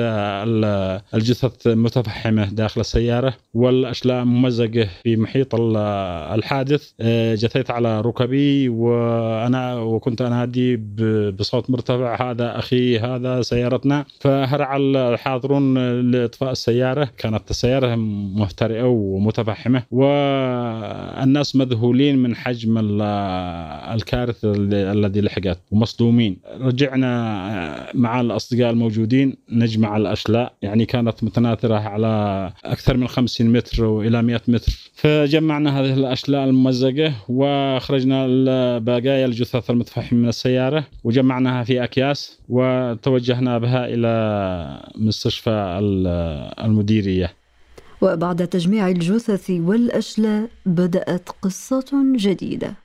الجثث 1.13 1.67
متفحمة 1.67 2.45
داخل 2.45 2.81
السيارة 2.81 3.33
والأشلاء 3.53 4.23
ممزقة 4.23 4.87
في 5.03 5.15
محيط 5.15 5.55
الحادث. 5.55 6.91
جثيت 7.33 7.71
على 7.71 8.01
ركبي 8.01 8.69
وأنا 8.69 9.75
وكنت 9.75 10.21
أنادي 10.21 10.77
بصوت 11.31 11.69
مرتفع 11.69 12.31
هذا 12.31 12.59
أخي 12.59 12.99
هذا 12.99 13.41
سيارتنا. 13.41 14.05
فهرع 14.19 14.77
الحاضرون 14.77 15.77
لإطفاء 16.11 16.51
السيارة. 16.51 17.09
كانت 17.17 17.49
السيارة 17.49 17.95
مهترئة 18.35 18.83
ومتفحمة. 18.83 19.83
والناس 19.91 21.55
مذهولين 21.55 22.17
من 22.17 22.35
حجم 22.35 22.77
الكارثة 23.95 24.53
الذي 24.91 25.21
لحقت. 25.21 25.59
ومصدومين. 25.71 26.37
رجعنا 26.61 27.91
مع 27.93 28.21
الأصدقاء 28.21 28.69
الموجودين 28.69 29.37
نجمع 29.49 29.97
الأشلاء. 29.97 30.53
يعني 30.61 30.85
كانت 30.85 31.23
متناثرة 31.23 31.75
على 31.75 32.51
أكثر 32.65 32.97
من 32.97 33.07
50 33.07 33.53
متر 33.53 33.83
وإلى 33.83 34.21
100 34.21 34.41
متر. 34.47 34.91
فجمعنا 34.95 35.79
هذه 35.79 35.93
الأشلاء 35.93 36.43
الممزقة 36.43 37.13
وأخرجنا 37.29 38.27
بقايا 38.79 39.25
الجثث 39.25 39.69
المتفحمة 39.69 40.19
من 40.19 40.29
السيارة. 40.29 40.85
وجمعناها 41.03 41.63
في 41.63 41.83
أكياس 41.83 42.39
وتوجهنا 42.49 43.57
بها 43.57 43.85
إلى 43.85 44.91
مستشفى 44.95 45.79
المديرية. 46.65 47.33
وبعد 48.01 48.47
تجميع 48.47 48.87
الجثث 48.87 49.49
والأشلاء 49.49 50.49
بدأت 50.65 51.29
قصة 51.41 51.85
جديدة. 52.15 52.84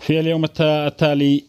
في 0.00 0.20
اليوم 0.20 0.44
التالي 0.60 1.44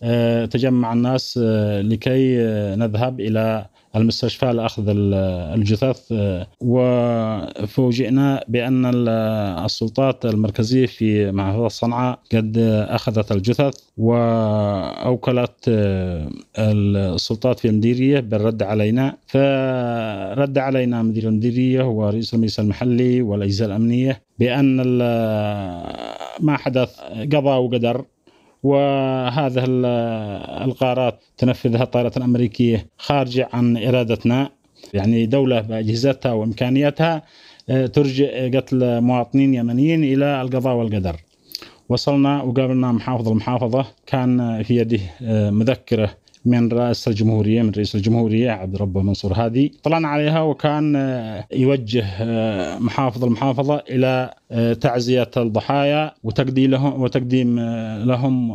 تجمع 0.51 0.93
الناس 0.93 1.39
لكي 1.83 2.37
نذهب 2.75 3.19
إلى 3.19 3.65
المستشفى 3.95 4.45
لأخذ 4.45 4.83
الجثث 4.87 6.13
وفوجئنا 6.61 8.43
بأن 8.47 8.85
السلطات 9.65 10.25
المركزية 10.25 10.85
في 10.85 11.31
محافظة 11.31 11.67
صنعاء 11.67 12.19
قد 12.33 12.57
أخذت 12.89 13.31
الجثث 13.31 13.73
وأوكلت 13.97 15.53
السلطات 16.57 17.59
في 17.59 17.67
المديرية 17.67 18.19
بالرد 18.19 18.63
علينا. 18.63 19.17
فرد 19.27 20.57
علينا 20.57 21.03
مدير 21.03 21.27
المديرية 21.27 21.83
ورئيس 21.83 22.33
المجلس 22.33 22.59
المحلي 22.59 23.21
والأجهزة 23.21 23.65
الأمنية 23.65 24.21
بأن 24.39 24.77
ما 26.39 26.57
حدث 26.57 26.99
قضى 27.33 27.49
وقدر. 27.49 28.05
وهذه 28.63 29.63
القرارات 30.65 31.23
تنفذها 31.37 31.83
الطائرة 31.83 32.11
الأمريكية 32.17 32.85
خارجة 32.97 33.49
عن 33.53 33.77
إرادتنا. 33.77 34.49
يعني 34.93 35.25
دولة 35.25 35.61
بأجهزتها 35.61 36.33
وإمكانياتها 36.33 37.23
ترجع 37.67 38.47
قتل 38.47 39.01
مواطنين 39.01 39.53
يمنيين 39.53 40.03
إلى 40.03 40.41
القضاء 40.41 40.75
والقدر. 40.75 41.15
وصلنا 41.89 42.41
وقابلنا 42.41 42.91
محافظ 42.91 43.29
المحافظة 43.29 43.85
كان 44.07 44.63
في 44.63 44.75
يده 44.75 44.99
مذكرة 45.51 46.09
من 46.47 46.71
رئاسة 46.71 47.09
الجمهورية 47.09 47.61
من 47.61 47.69
رئيس 47.69 47.95
الجمهورية 47.95 48.51
عبد 48.51 48.75
ربه 48.75 49.01
منصور 49.01 49.33
هادي. 49.33 49.73
طلعنا 49.83 50.07
عليها 50.07 50.41
وكان 50.41 50.95
يوجه 51.53 52.05
محافظ 52.79 53.23
المحافظة 53.23 53.83
إلى 53.89 54.33
تعزية 54.81 55.31
الضحايا 55.37 56.11
وتقديم 56.23 56.71
لهم 56.71 57.01
وتقديم 57.01 57.59
لهم 58.05 58.49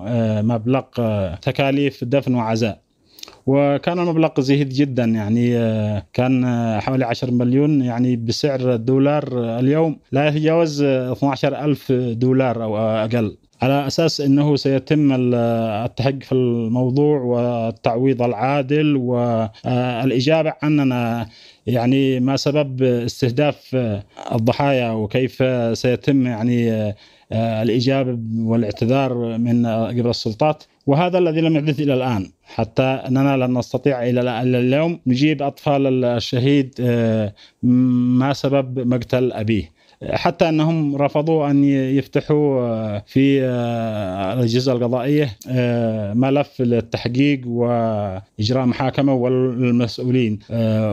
مبلغ 0.49 0.82
تكاليف 1.42 2.04
دفن 2.04 2.34
وعزاء. 2.34 2.82
وكان 3.46 3.99
المبلغ 3.99 4.40
زهيد 4.40 4.68
جدا 4.68 5.04
يعني 5.04 5.50
كان 6.12 6.46
حوالي 6.80 7.04
10 7.04 7.30
مليون 7.30 7.82
يعني 7.82 8.16
بسعر 8.16 8.75
الدولار 8.75 9.58
اليوم. 9.58 9.96
لا 10.12 10.28
يتجاوز 10.28 10.82
12 10.82 11.64
ألف 11.64 11.92
دولار 11.92 12.62
أو 12.64 12.78
أقل. 12.78 13.37
على 13.62 13.87
أساس 13.87 14.21
إنه 14.21 14.57
سيتم 14.57 15.12
التحقق 15.12 16.23
في 16.23 16.33
الموضوع 16.33 17.21
والتعويض 17.21 18.23
العادل 18.23 18.97
والإجابة 18.97 20.52
عننا. 20.62 21.26
يعني 21.66 22.21
ما 22.21 22.37
سبب 22.37 22.83
استهداف 22.83 23.76
الضحايا 24.33 24.90
وكيف 24.90 25.42
سيتم 25.78 26.26
يعني 26.26 26.95
الإجابة 27.33 28.19
والاعتذار 28.38 29.38
من 29.38 29.66
قبل 29.66 30.11
السلطات. 30.11 30.64
وهذا 30.87 31.19
الذي 31.19 31.40
لم 31.40 31.57
يحدث 31.57 31.81
إلى 31.81 31.95
الآن. 31.95 32.31
حتى 32.42 32.83
أننا 32.83 33.37
لن 33.37 33.59
نستطيع 33.59 34.02
إلى 34.02 34.42
اليوم 34.42 35.00
نجيب 35.07 35.42
أطفال 35.42 36.04
الشهيد 36.04 36.75
ما 37.62 38.33
سبب 38.33 38.78
مقتل 38.87 39.33
أبيه. 39.33 39.81
حتى 40.11 40.49
أنهم 40.49 40.97
رفضوا 40.97 41.50
أن 41.50 41.64
يفتحوا 41.64 42.99
في 42.99 43.44
الأجهزة 44.32 44.73
القضائية 44.73 45.37
ملف 46.14 46.61
للتحقيق 46.61 47.40
وإجراء 47.47 48.66
محاكمة 48.66 49.14
والمسؤولين 49.14 50.38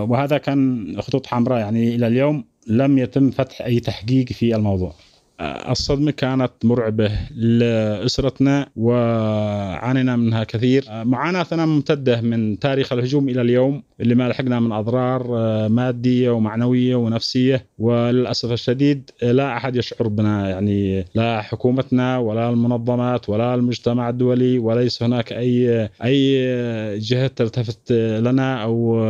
وهذا 0.10 0.38
كان 0.38 0.96
خطوط 1.01 1.28
حمراء 1.28 1.60
يعني 1.60 1.96
إلى 1.96 2.08
اليوم 2.08 2.44
لم 2.68 2.98
يتم 2.98 3.32
فتح 3.32 3.62
أي 3.62 3.80
تحقيق 3.80 4.28
في 4.28 4.56
الموضوع. 4.56 4.94
الصدمة 5.41 6.12
كانت 6.12 6.51
مرعبة 6.63 7.12
لأسرتنا 7.36 8.69
وعانينا 8.75 10.15
منها 10.15 10.43
كثير. 10.43 10.86
معاناتنا 10.89 11.65
ممتدة 11.65 12.22
من 12.22 12.60
تاريخ 12.60 12.93
الهجوم 12.93 13.29
إلى 13.29 13.41
اليوم 13.41 13.84
اللي 14.01 14.15
ما 14.15 14.29
لحقنا 14.29 14.60
من 14.60 14.72
أضرار 14.72 15.27
مادية 15.69 16.29
ومعنوية 16.29 16.96
ونفسية. 16.96 17.65
وللأسف 17.79 18.51
الشديد 18.51 19.10
لا 19.22 19.58
أحد 19.58 19.75
يشعر 19.75 20.08
بنا 20.08 20.50
يعني 20.50 21.05
لا 21.15 21.41
حكومتنا 21.41 22.17
ولا 22.17 22.50
المنظمات 22.50 23.29
ولا 23.29 23.55
المجتمع 23.55 24.10
الدولي 24.10 24.60
وليس 24.60 25.03
هناك 25.03 25.34
أي 25.34 25.89
أي 26.03 27.00
جهة 27.00 27.27
تلتفت 27.27 27.91
لنا 27.91 28.63
أو 28.63 29.05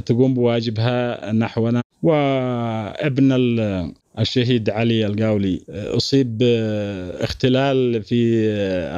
تقوم 0.00 0.34
بواجبها 0.34 1.32
نحونا. 1.32 1.82
وابن 2.02 3.32
الشهيد 4.18 4.70
علي 4.70 5.06
القاولي. 5.06 5.60
أصيب 5.70 6.38
باختلال 6.38 8.02
في 8.02 8.48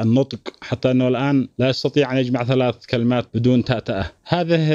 النطق 0.02 0.38
حتى 0.60 0.90
أنه 0.90 1.08
الآن 1.08 1.48
لا 1.58 1.68
يستطيع 1.68 2.12
أن 2.12 2.16
يجمع 2.16 2.44
ثلاث 2.44 2.86
كلمات 2.86 3.26
بدون 3.34 3.64
تأتأة. 3.64 4.06
هذه 4.24 4.72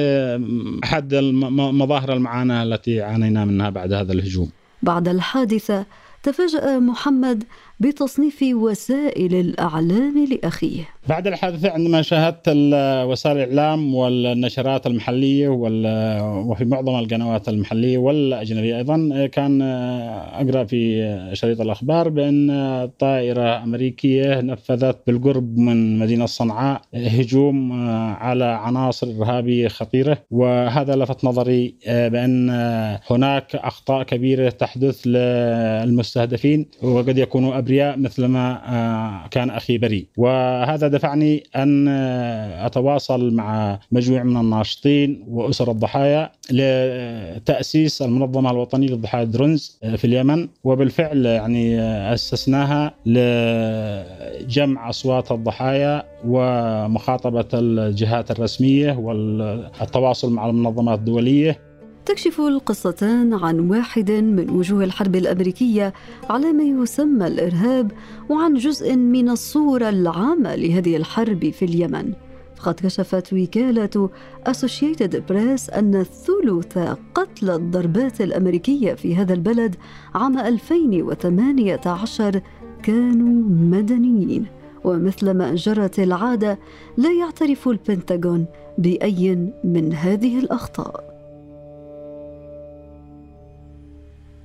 أحد 0.84 1.16
مظاهر 1.54 2.14
المعاناة 2.14 2.64
التي 2.64 3.02
عانينا 3.02 3.46
منها 3.46 3.70
بعد 3.70 3.94
هذا 3.94 4.14
الهجوم. 4.14 4.50
بعد 4.82 5.08
الحادثة 5.08 5.86
تفاجأ 6.24 6.80
محمد 6.80 7.44
بتصنيف 7.80 8.44
وسائل 8.54 9.36
الإعلام 9.36 10.28
لأخيه. 10.32 10.84
بعد 11.10 11.28
الحادثة 11.28 11.70
عندما 11.70 12.02
شاهدت 12.02 12.50
وسائل 13.08 13.38
الإعلام 13.38 13.96
والنشرات 13.96 14.88
المحلية 14.88 15.50
وفي 15.50 16.66
معظم 16.66 17.00
القنوات 17.00 17.50
المحلية 17.50 17.98
والأجنبية 17.98 18.78
أيضا 18.78 19.26
كان 19.32 19.62
أقرأ 19.62 20.64
في 20.64 21.30
شريط 21.34 21.62
الأخبار 21.62 22.10
بأن 22.10 22.90
طائرة 23.00 23.64
أمريكية 23.64 24.42
نفذت 24.42 24.98
بالقرب 25.08 25.58
من 25.58 26.00
مدينة 26.00 26.26
صنعاء 26.26 26.82
هجوم 26.94 27.72
على 28.14 28.46
عناصر 28.46 29.08
إرهابية 29.08 29.68
خطيرة. 29.68 30.18
وهذا 30.32 30.96
لفت 30.96 31.26
نظري 31.26 31.76
بأن 31.88 32.50
هناك 33.12 33.56
أخطاء 33.56 34.04
كبيرة 34.04 34.50
تحدث 34.50 35.02
للمستهدفين 36.18 36.66
وقد 36.82 37.18
يكونوا 37.18 37.58
أبرياء 37.58 37.98
مثلما 37.98 39.28
كان 39.32 39.50
أخي 39.50 39.78
بريء. 39.78 40.06
وهذا 40.18 40.88
دفعني 40.88 41.44
أن 41.56 41.88
أتواصل 41.88 43.34
مع 43.34 43.80
مجموعة 43.92 44.24
من 44.24 44.38
الناشطين 44.38 45.24
وأسر 45.28 45.72
الضحايا 45.72 46.32
لتأسيس 46.52 48.02
المنظمة 48.02 48.52
الوطنية 48.52 48.88
للضحايا 48.88 49.24
درونز 49.24 49.80
في 49.98 50.06
اليمن. 50.06 50.48
وبالفعل 50.64 51.26
يعني 51.26 51.82
أسسناها 52.14 52.94
لجمع 53.06 54.90
أصوات 54.90 55.32
الضحايا 55.32 56.04
ومخاطبة 56.28 57.46
الجهات 57.54 58.32
الرسمية 58.32 58.98
والتواصل 58.98 60.34
مع 60.34 60.50
المنظمات 60.50 61.00
الدولية. 61.00 61.73
تكشف 62.06 62.42
القصتان 62.42 63.34
عن 63.34 63.60
واحد 63.60 64.12
من 64.12 64.50
وجوه 64.50 64.84
الحرب 64.84 65.16
الأمريكية 65.16 65.94
على 66.30 66.54
ما 66.54 66.64
يسمى 66.64 67.28
الإرهاب 67.28 67.92
وعن 68.30 68.54
جزء 68.54 68.96
من 68.96 69.30
الصورة 69.30 69.90
العامة 69.90 70.56
لهذه 70.56 70.98
الحرب 70.98 71.50
في 71.50 71.66
اليمن. 71.66 72.14
فقد 72.56 72.74
كشفت 72.74 73.34
وكالة 73.34 74.10
اسوشيتد 74.46 75.24
بريس 75.30 75.70
أن 75.70 76.04
ثلث 76.04 76.78
قتل 77.16 77.50
الضربات 77.50 78.22
الأمريكية 78.22 78.94
في 78.94 79.16
هذا 79.16 79.34
البلد 79.34 79.76
عام 80.16 80.38
2018 80.38 82.42
كانوا 82.84 83.44
مدنيين. 83.50 84.46
ومثلما 84.84 85.56
جرت 85.56 86.00
العادة 86.00 86.60
لا 86.98 87.12
يعترف 87.12 87.68
البنتاغون 87.68 88.46
بأي 88.78 89.52
من 89.64 89.94
هذه 89.94 90.40
الأخطاء. 90.40 91.13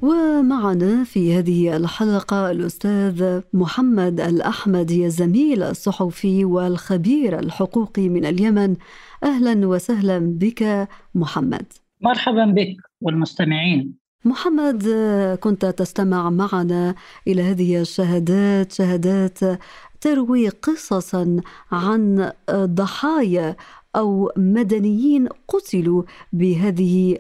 ومعنا 0.02 1.04
في 1.04 1.34
هذه 1.38 1.76
الحلقة 1.76 2.50
الأستاذ 2.50 3.40
محمد 3.52 4.20
الأحمدي 4.20 5.06
الزميل 5.06 5.62
الصحفي 5.62 6.44
والخبير 6.44 7.38
الحقوقي 7.38 8.08
من 8.08 8.24
اليمن. 8.24 8.76
أهلا 9.24 9.66
وسهلا 9.66 10.18
بك 10.18 10.88
محمد. 11.14 11.72
مرحبا 12.00 12.44
بك 12.44 12.76
والمستمعين. 13.00 13.98
محمد 14.24 14.88
كنت 15.40 15.66
تستمع 15.66 16.30
معنا 16.30 16.94
إلى 17.28 17.42
هذه 17.42 17.80
الشهادات 17.80 18.72
شهادات 18.72 19.38
تروي 20.00 20.48
قصصا 20.48 21.36
عن 21.72 22.32
ضحايا 22.50 23.56
أو 23.98 24.32
مدنيين 24.36 25.28
قتلوا 25.48 26.02
بهذه 26.32 27.18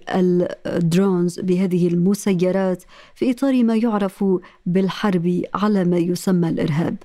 الدرونز 0.66 1.40
بهذه 1.40 1.88
المسيرات 1.88 2.82
في 3.14 3.30
إطار 3.30 3.64
ما 3.64 3.76
يعرف 3.76 4.24
بالحرب 4.66 5.42
على 5.54 5.84
ما 5.84 5.98
يسمى 5.98 6.48
الإرهاب. 6.48 6.96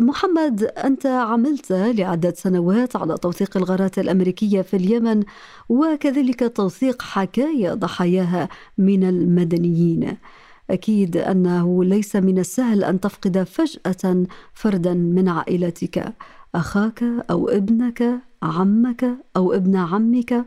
محمد 0.00 0.62
أنت 0.64 1.06
عملت 1.06 1.72
لعدة 1.72 2.34
سنوات 2.36 2.96
على 2.96 3.18
توثيق 3.18 3.56
الغارات 3.56 3.98
الأمريكية 3.98 4.62
في 4.62 4.76
اليمن 4.76 5.22
وكذلك 5.68 6.56
توثيق 6.56 7.02
حكايا 7.02 7.74
ضحاياها 7.74 8.48
من 8.78 9.04
المدنيين. 9.04 10.16
أكيد 10.70 11.16
أنه 11.16 11.84
ليس 11.84 12.16
من 12.16 12.38
السهل 12.38 12.84
أن 12.84 13.00
تفقد 13.00 13.42
فجأة 13.42 14.26
فردا 14.52 14.94
من 14.94 15.28
عائلتك 15.28 16.12
أخاك 16.54 17.02
أو 17.30 17.48
ابنك 17.48 18.02
عمك 18.42 19.04
أو 19.36 19.52
ابن 19.52 19.76
عمك 19.76 20.46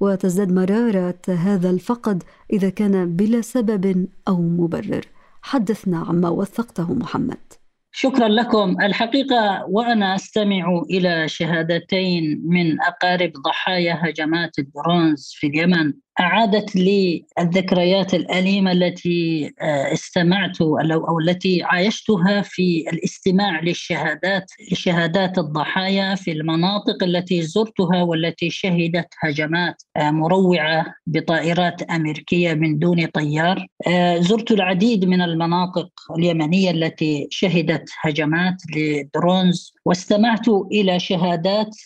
وتزداد 0.00 0.52
مرارة 0.52 1.20
هذا 1.28 1.70
الفقد 1.70 2.22
إذا 2.52 2.68
كان 2.68 3.16
بلا 3.16 3.40
سبب 3.40 4.08
أو 4.28 4.42
مبرر. 4.42 5.04
حدثنا 5.42 5.98
عما 5.98 6.28
وثقته 6.28 6.94
محمد. 6.94 7.52
شكرا 7.92 8.28
لكم. 8.28 8.76
الحقيقة 8.82 9.64
وأنا 9.68 10.14
أستمع 10.14 10.82
إلى 10.90 11.28
شهادتين 11.28 12.42
من 12.44 12.80
أقارب 12.82 13.32
ضحايا 13.46 13.98
هجمات 14.00 14.58
الدرونز 14.58 15.32
في 15.34 15.46
اليمن. 15.46 15.92
أعادت 16.20 16.76
لي 16.76 17.24
الذكريات 17.38 18.14
الأليمة 18.14 18.72
التي 18.72 19.52
آه، 19.60 19.92
استمعت 19.92 20.60
أو 20.60 21.18
التي 21.18 21.62
عايشتها 21.62 22.42
في 22.42 22.84
الاستماع 22.92 23.60
للشهادات 23.60 24.50
لشهادات 24.72 25.38
الضحايا 25.38 26.14
في 26.14 26.32
المناطق 26.32 27.02
التي 27.02 27.42
زرتها 27.42 28.02
والتي 28.02 28.50
شهدت 28.50 29.08
هجمات 29.20 29.82
آه، 29.96 30.10
مروعة 30.10 30.94
بطائرات 31.06 31.82
أمريكية 31.82 32.54
من 32.54 32.78
دون 32.78 33.06
طيار. 33.06 33.66
زرت 34.18 34.50
العديد 34.50 35.04
من 35.04 35.22
المناطق 35.22 35.88
اليمنية 36.18 36.70
التي 36.70 37.26
شهدت 37.30 37.90
هجمات 38.00 38.54
لدرونز. 38.76 39.74
واستمعت 39.84 40.48
إلى 40.48 40.98
شهادات 40.98 41.76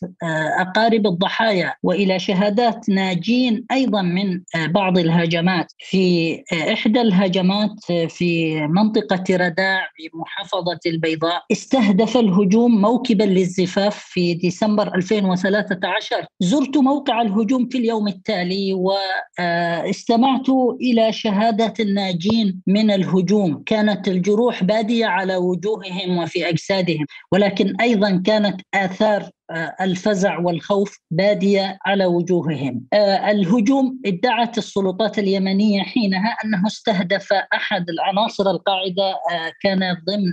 أقارب 0.61 1.07
الضحايا 1.07 1.75
وإلى 1.83 2.19
شهادات 2.19 2.89
ناجين 2.89 3.65
أيضا 3.73 4.03
من 4.19 4.43
بعض 4.73 4.99
الهجمات. 4.99 5.73
في 5.79 6.43
إحدى 6.73 7.01
الهجمات 7.01 7.71
في 8.09 8.61
منطقة 8.67 9.25
رداع 9.31 9.89
بمحافظة 9.99 10.79
البيضاء 10.87 11.45
استهدف 11.53 12.17
الهجوم 12.17 12.81
موكبا 12.81 13.25
للزفاف 13.25 13.99
في 13.99 14.35
ديسمبر 14.35 14.95
2013 14.95 16.27
زرت 16.41 16.77
موقع 16.77 17.23
الهجوم 17.23 17.69
في 17.69 17.79
اليوم 17.79 18.09
التالي 18.09 18.73
واستمعت 18.73 20.49
إلى 20.81 21.13
شهادة 21.13 21.75
الناجين 21.81 22.63
من 22.67 22.91
الهجوم. 22.91 23.63
كانت 23.67 24.09
الجروح 24.09 24.65
بادية 24.65 25.07
على 25.07 25.37
وجوههم 25.37 26.19
وفي 26.19 26.49
أجسادهم 26.49 27.07
ولكن 27.33 27.77
أيضا 27.81 28.23
كانت 28.27 28.61
آثار 28.75 29.23
آه، 29.23 29.38
الفزع 29.81 30.39
والخوف 30.39 30.99
بادية 31.11 31.79
على 31.87 32.07
وجوههم. 32.07 32.85
آه، 32.93 33.31
الهجوم 33.31 34.01
ادعت 34.07 34.59
السلطات 34.59 35.19
اليمنية 35.19 35.83
حينها 35.83 36.37
أنه 36.45 36.67
استهدف 36.67 37.33
أحد 37.33 37.91
العناصر 37.91 38.51
القاعدة 38.51 39.11
آه، 39.11 39.53
كان 39.63 39.79
ضمن 39.79 40.33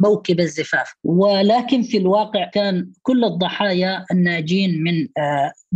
موكب 0.00 0.40
الزفاف. 0.40 0.94
ولكن 1.04 1.82
في 1.82 1.96
الواقع 1.96 2.50
كان 2.50 2.90
كل 3.02 3.24
الضحايا 3.24 4.04
الناجين 4.12 4.82
من 4.82 5.06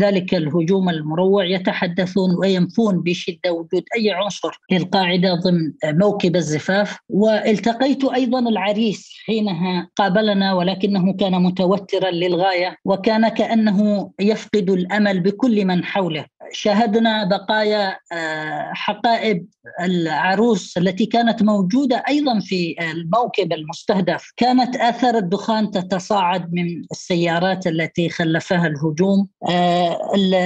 ذلك 0.00 0.34
الهجوم 0.34 0.88
المروع 0.88 1.44
يتحدثون 1.44 2.36
وينفون 2.38 3.02
بشدة 3.02 3.52
وجود 3.52 3.84
أي 3.96 4.10
عنصر 4.10 4.60
للقاعدة 4.70 5.34
ضمن 5.34 5.72
موكب 5.84 6.36
الزفاف. 6.36 6.98
والتقيت 7.08 8.04
أيضا 8.04 8.38
العريس 8.38 9.12
حينها 9.26 9.90
قابلنا 9.96 10.54
ولكنه 10.54 11.12
كان 11.12 11.42
متوترا 11.42 12.10
للغاية. 12.10 12.77
وكان 12.84 13.28
كأنه 13.28 14.10
يفقد 14.20 14.70
الأمل 14.70 15.20
بكل 15.20 15.64
من 15.64 15.84
حوله. 15.84 16.24
شاهدنا 16.52 17.24
بقايا 17.24 17.96
آه، 18.12 18.70
حقائب 18.72 19.46
العروس 19.80 20.78
التي 20.78 21.06
كانت 21.06 21.42
موجودة 21.42 22.02
أيضا 22.08 22.40
في 22.40 22.74
الموكب 22.80 23.52
المستهدف. 23.52 24.32
كانت 24.36 24.76
اثار 24.76 25.16
الدخان 25.16 25.70
تتصاعد 25.70 26.52
من 26.52 26.82
السيارات 26.92 27.66
التي 27.66 28.08
خلفها 28.08 28.66
الهجوم. 28.66 29.28
آه، 29.48 29.98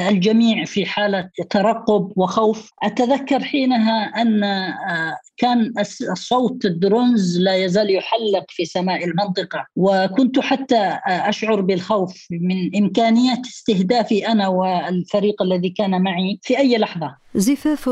الجميع 0.08 0.64
في 0.64 0.86
حالة 0.86 1.30
ترقب 1.50 2.12
وخوف. 2.16 2.70
أتذكر 2.82 3.44
حينها 3.44 4.22
أن 4.22 4.44
آه، 4.44 5.16
كان 5.36 5.72
صوت 6.14 6.64
الدرونز 6.64 7.38
لا 7.38 7.56
يزال 7.56 7.94
يحلق 7.94 8.44
في 8.48 8.64
سماء 8.64 9.04
المنطقة. 9.04 9.66
وكنت 9.76 10.40
حتى 10.40 10.98
أشعر 11.06 11.60
بالخوف 11.60 12.26
من 12.30 12.76
إمكانية 12.76 13.42
استهدافي 13.46 14.28
أنا 14.28 14.48
والفريق 14.48 15.42
الذي 15.42 15.70
كان 15.70 15.91
معي 15.98 16.38
في 16.42 16.58
أي 16.58 16.78
لحظة. 16.78 17.16
زفاف 17.34 17.88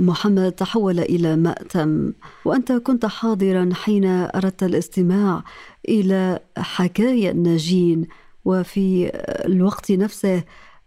محمد 0.00 0.52
تحول 0.52 0.98
إلى 0.98 1.36
مأتم. 1.36 2.12
وأنت 2.44 2.72
كنت 2.72 3.06
حاضرا 3.06 3.70
حين 3.72 4.04
أردت 4.04 4.62
الاستماع 4.62 5.44
إلى 5.88 6.38
حكايا 6.56 7.30
الناجين 7.30 8.06
وفي 8.44 9.10
الوقت 9.46 9.92
نفسه 9.92 10.42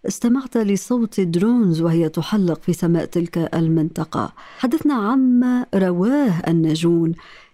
استمعت 0.08 0.58
لصوت 0.58 1.20
drones 1.20 1.82
وهي 1.82 2.10
تحلق 2.10 2.62
في 2.62 2.74
سماء 2.74 3.06
تلك 3.06 3.38
المنطقة. 3.54 4.34
حدثنا 4.58 4.94
عما 4.94 5.66
رواه 5.76 6.34
الناجون 6.48 7.14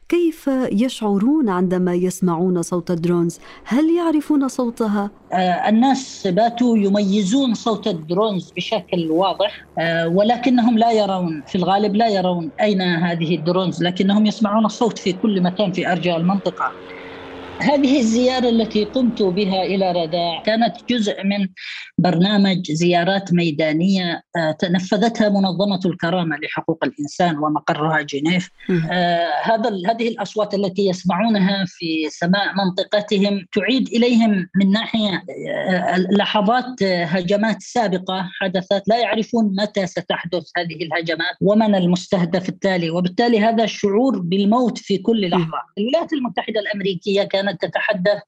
كيف 0.09 0.49
يشعرون 0.71 1.49
عندما 1.49 1.93
يسمعون 1.93 2.61
صوت 2.61 2.91
ال 2.91 2.97
drones؟ 2.97 3.39
هل 3.65 3.89
يعرفون 3.97 4.47
صوتها؟ 4.47 5.11
آه 5.33 5.69
الناس 5.69 6.27
باتوا 6.27 6.77
يميزون 6.77 7.53
صوت 7.53 7.87
ال 7.87 7.96
drones 7.96 8.51
بشكل 8.51 9.11
واضح 9.11 9.67
آه 9.77 10.07
ولكنهم 10.07 10.77
لا 10.77 10.91
يرون 10.91 11.43
في 11.47 11.55
الغالب 11.55 11.95
لا 11.95 12.07
يرون 12.07 12.51
أين 12.61 12.81
هذه 12.81 13.35
ال 13.35 13.42
drones 13.42 13.83
لكنهم 13.83 14.25
يسمعون 14.25 14.65
الصوت 14.65 14.97
في 14.97 15.13
كل 15.13 15.41
مكان 15.41 15.71
في 15.71 15.91
أرجاء 15.91 16.17
المنطقة 16.17 16.75
هذه 17.61 17.99
الزيارة 17.99 18.49
التي 18.49 18.83
قمت 18.83 19.21
بها 19.21 19.63
إلى 19.63 19.91
رداع 19.91 20.43
كانت 20.45 20.75
جزء 20.89 21.23
من 21.23 21.47
برنامج 21.97 22.71
زيارات 22.71 23.33
ميدانية 23.33 24.23
آه، 24.37 24.51
تنفذتها 24.51 25.29
منظمة 25.29 25.79
الكرامة 25.85 26.37
لحقوق 26.37 26.83
الإنسان 26.83 27.37
ومقرها 27.37 28.01
جنيف. 28.01 28.49
آه، 28.91 29.29
هذا 29.43 29.69
هذه 29.87 30.07
الأصوات 30.07 30.53
التي 30.53 30.87
يسمعونها 30.87 31.65
في 31.67 32.09
سماء 32.09 32.53
منطقتهم 32.55 33.45
تعيد 33.51 33.87
إليهم 33.87 34.47
من 34.55 34.71
ناحية 34.71 35.23
آه، 35.59 35.97
لحظات 35.97 36.83
هجمات 36.83 37.61
سابقة 37.61 38.29
حدثت. 38.41 38.83
لا 38.87 38.97
يعرفون 38.97 39.55
متى 39.59 39.87
ستحدث 39.87 40.43
هذه 40.57 40.75
الهجمات 40.83 41.35
ومن 41.41 41.75
المستهدف 41.75 42.49
التالي. 42.49 42.89
وبالتالي 42.89 43.39
هذا 43.39 43.63
الشعور 43.63 44.19
بالموت 44.19 44.77
في 44.77 44.97
كل 44.97 45.29
لحظة. 45.29 45.61
الولايات 45.77 46.13
المتحدة 46.13 46.59
الأمريكية 46.59 47.23
كانت 47.23 47.48
كانت 47.49 47.65
تتحدث 47.65 48.21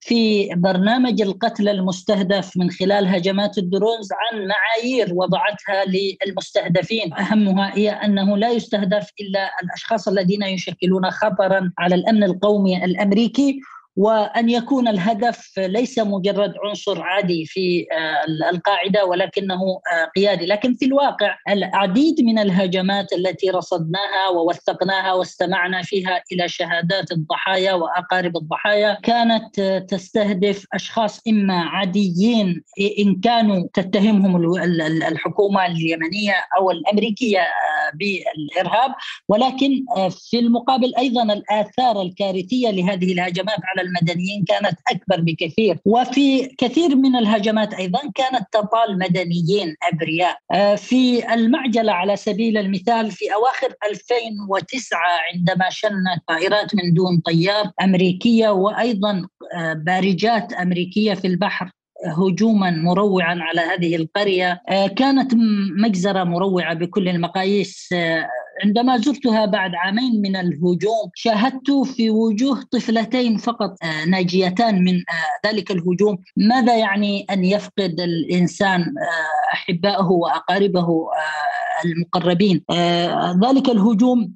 في 0.00 0.48
برنامج 0.54 1.22
القتل 1.22 1.68
المستهدف 1.68 2.56
من 2.56 2.70
خلال 2.70 3.08
هجمات 3.08 3.58
الدرونز 3.58 4.08
عن 4.12 4.46
معايير 4.46 5.14
وضعتها 5.14 5.84
للمستهدفين. 6.26 7.14
أهمها 7.14 7.76
هي 7.76 7.90
أنه 7.90 8.36
لا 8.36 8.50
يستهدف 8.50 9.10
إلا 9.20 9.50
الأشخاص 9.62 10.08
الذين 10.08 10.42
يشكلون 10.42 11.10
خطرا 11.10 11.72
على 11.78 11.94
الأمن 11.94 12.24
القومي 12.24 12.84
الأمريكي 12.84 13.60
وأن 13.96 14.48
يكون 14.48 14.88
الهدف 14.88 15.52
ليس 15.58 15.98
مجرد 15.98 16.52
عنصر 16.64 17.02
عادي 17.02 17.44
في 17.46 17.86
آه، 17.92 18.50
القاعدة 18.50 19.04
ولكنه 19.04 19.54
آه، 19.54 20.10
قيادي، 20.16 20.46
لكن 20.46 20.74
في 20.74 20.84
الواقع 20.84 21.36
العديد 21.48 22.20
من 22.20 22.38
الهجمات 22.38 23.12
التي 23.12 23.50
رصدناها 23.50 24.28
ووثقناها 24.28 25.12
واستمعنا 25.12 25.82
فيها 25.82 26.22
إلى 26.32 26.48
شهادات 26.48 27.12
الضحايا 27.12 27.72
وأقارب 27.72 28.36
الضحايا 28.36 28.98
كانت 29.02 29.58
آه، 29.58 29.78
تستهدف 29.78 30.66
أشخاص 30.72 31.20
إما 31.28 31.54
عاديين 31.54 32.62
إن 32.98 33.20
كانوا 33.20 33.66
تتهمهم 33.74 34.54
الحكومة 35.08 35.66
اليمنية 35.66 36.34
أو 36.58 36.70
الأمريكية 36.70 37.46
بالإرهاب. 37.94 38.94
ولكن 39.28 39.70
في 40.30 40.38
المقابل 40.38 40.92
أيضا 40.98 41.22
الآثار 41.22 42.02
الكارثية 42.02 42.70
لهذه 42.70 43.12
الهجمات 43.12 43.58
على 43.64 43.83
المدنيين 43.84 44.44
كانت 44.44 44.78
أكبر 44.90 45.20
بكثير. 45.20 45.78
وفي 45.84 46.46
كثير 46.58 46.96
من 46.96 47.16
الهجمات 47.16 47.74
أيضا 47.74 48.00
كانت 48.14 48.46
تطال 48.52 48.98
مدنيين 48.98 49.76
أبرياء. 49.92 50.38
آه، 50.52 50.74
في 50.74 51.34
المعجلة 51.34 51.92
على 51.92 52.16
سبيل 52.16 52.58
المثال 52.58 53.10
في 53.10 53.34
أواخر 53.34 53.74
2009 53.90 54.98
عندما 55.32 55.70
شنت 55.70 56.22
طائرات 56.28 56.74
من 56.74 56.94
دون 56.94 57.20
طيار 57.20 57.70
أمريكية 57.82 58.48
وأيضا 58.48 59.26
آه، 59.56 59.72
بارجات 59.72 60.52
أمريكية 60.52 61.14
في 61.14 61.26
البحر 61.26 61.70
هجوما 62.06 62.70
مروعا 62.70 63.38
على 63.40 63.60
هذه 63.60 63.96
القرية. 63.96 64.62
آه، 64.68 64.86
كانت 64.86 65.34
مجزرة 65.78 66.24
مروعة 66.24 66.74
بكل 66.74 67.08
المقاييس 67.08 67.88
عندما 68.64 68.98
زرتها 68.98 69.46
بعد 69.46 69.74
عامين 69.74 70.22
من 70.22 70.36
الهجوم 70.36 71.10
شاهدت 71.14 71.70
في 71.70 72.10
وجوه 72.10 72.62
طفلتين 72.70 73.36
فقط 73.36 73.76
آه، 73.82 74.04
ناجيتان 74.04 74.84
من 74.84 74.94
آه، 74.94 75.48
ذلك 75.48 75.70
الهجوم. 75.70 76.18
ماذا 76.36 76.76
يعني 76.76 77.26
أن 77.30 77.44
يفقد 77.44 78.00
الإنسان 78.00 78.80
آه، 78.80 79.54
احبائه 79.54 80.06
وأقاربه؟ 80.06 80.88
المقربين 81.84 82.64
ذلك 83.44 83.68
الهجوم 83.68 84.34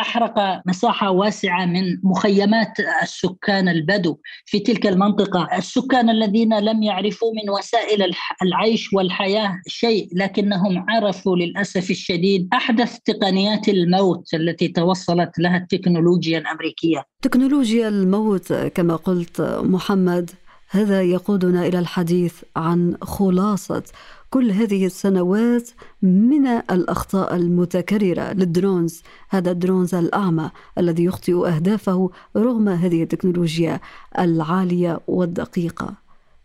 أحرق 0.00 0.62
مساحة 0.66 1.10
واسعة 1.10 1.66
من 1.66 1.98
مخيمات 2.02 2.72
السكان 3.02 3.68
البدو 3.68 4.16
في 4.46 4.58
تلك 4.58 4.86
المنطقة 4.86 5.48
السكان 5.58 6.10
الذين 6.10 6.58
لم 6.58 6.82
يعرفوا 6.82 7.32
من 7.32 7.50
وسائل 7.50 8.10
العيش 8.42 8.92
والحياة 8.92 9.60
شيء 9.66 10.08
لكنهم 10.12 10.84
عرفوا 10.88 11.36
للأسف 11.36 11.90
الشديد 11.90 12.48
أحدث 12.52 12.98
تقنيات 13.04 13.68
الموت 13.68 14.34
التي 14.34 14.68
توصلت 14.68 15.38
لها 15.38 15.56
التكنولوجيا 15.56 16.38
الأمريكية. 16.38 17.04
تكنولوجيا 17.22 17.88
الموت 17.88 18.52
كما 18.52 18.96
قلت 18.96 19.40
محمد 19.62 20.30
هذا 20.70 21.02
يقودنا 21.02 21.66
إلى 21.66 21.78
الحديث 21.78 22.34
عن 22.56 22.96
خلاصة 23.02 23.82
كل 24.30 24.50
هذه 24.50 24.86
السنوات 24.86 25.70
من 26.02 26.46
الأخطاء 26.46 27.36
المتكررة 27.36 28.32
لل 28.32 28.48
drones. 28.48 29.02
هذا 29.28 29.50
ال 29.50 29.56
drones 29.56 29.94
الأعمى 29.94 30.50
الذي 30.78 31.04
يخطئ 31.04 31.48
أهدافه 31.48 32.10
رغم 32.36 32.68
هذه 32.68 33.02
التكنولوجيا 33.02 33.80
العالية 34.18 35.00
والدقيقة. 35.06 35.94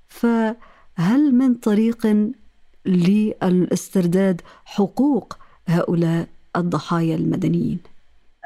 فهل 0.08 1.36
من 1.36 1.54
طريق 1.54 2.32
لاسترداد 2.86 4.42
حقوق 4.66 5.38
هؤلاء 5.68 6.28
الضحايا 6.56 7.16
المدنيين؟ 7.16 7.91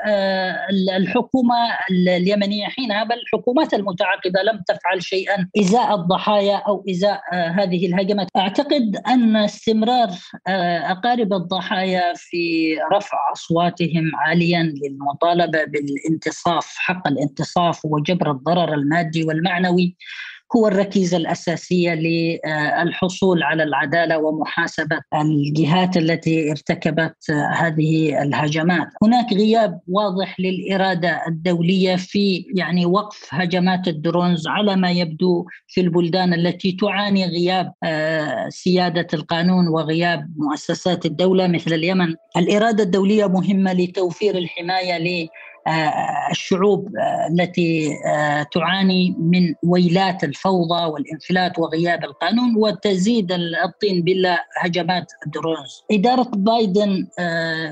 آه، 0.05 0.67
الحكومة 0.97 1.55
اليمنية 1.91 2.65
حينها 2.67 3.03
بل 3.03 3.15
الحكومات 3.15 3.73
المتعاقبة 3.73 4.41
لم 4.41 4.61
تفعل 4.67 5.03
شيئا 5.03 5.49
إزاء 5.59 5.95
الضحايا 5.95 6.55
أو 6.55 6.85
إزاء 6.89 7.21
آه، 7.33 7.47
هذه 7.47 7.85
الهجمات. 7.85 8.27
أعتقد 8.37 9.01
أن 9.07 9.35
استمرار 9.35 10.09
آه، 10.47 10.91
أقارب 10.91 11.33
الضحايا 11.33 12.13
في 12.15 12.75
رفع 12.93 13.17
أصواتهم 13.33 14.11
عاليا 14.15 14.73
للمطالبة 14.83 15.63
بالانتصاف 15.63 16.75
حق 16.77 17.07
الانتصاف 17.07 17.85
وجبر 17.85 18.31
الضرر 18.31 18.73
المادي 18.73 19.23
والمعنوي 19.23 19.95
هو 20.55 20.67
الركيزة 20.67 21.17
الأساسية 21.17 21.93
للحصول 21.93 23.43
على 23.43 23.63
العدالة 23.63 24.17
ومحاسبة 24.17 24.99
الجهات 25.15 25.97
التي 25.97 26.51
ارتكبت 26.51 27.15
هذه 27.53 28.21
الهجمات. 28.21 28.87
هناك 29.03 29.33
غياب 29.33 29.79
واضح 29.87 30.39
للإرادة 30.39 31.21
الدولية 31.27 31.95
في 31.95 32.45
يعني 32.55 32.85
وقف 32.85 33.27
هجمات 33.29 33.87
الدرونز 33.87 34.47
على 34.47 34.75
ما 34.75 34.91
يبدو 34.91 35.45
في 35.67 35.81
البلدان 35.81 36.33
التي 36.33 36.71
تعاني 36.71 37.25
غياب 37.25 37.73
آه، 37.83 38.49
سيادة 38.49 39.07
القانون 39.13 39.67
وغياب 39.67 40.31
مؤسسات 40.37 41.05
الدولة 41.05 41.47
مثل 41.47 41.73
اليمن. 41.73 42.15
الإرادة 42.37 42.83
الدولية 42.83 43.27
مهمة 43.27 43.73
لتوفير 43.73 44.37
الحماية 44.37 44.97
آه، 44.97 45.29
الشعوب 46.31 46.95
آه، 46.95 47.27
التي 47.27 47.89
آه، 48.05 48.43
تعاني 48.53 49.15
من 49.19 49.53
ويلات 49.63 50.23
الفوضى 50.23 50.85
والانفلات 50.85 51.59
وغياب 51.59 52.03
القانون 52.03 52.55
وتزيد 52.57 53.31
الطين 53.31 54.01
بلة 54.01 54.45
هجمات 54.57 55.11
ال 55.25 55.34
drones 55.34 55.83
إدارة 55.91 56.29
بايدن 56.33 57.07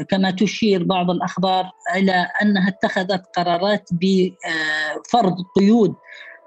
كما 0.09 0.31
تشير 0.31 0.83
بعض 0.83 1.11
الأخبار 1.11 1.71
إلى 1.95 2.27
أنها 2.41 2.67
اتخذت 2.69 3.23
قرارات 3.35 3.89
بفرض 3.91 5.35
قيود 5.55 5.95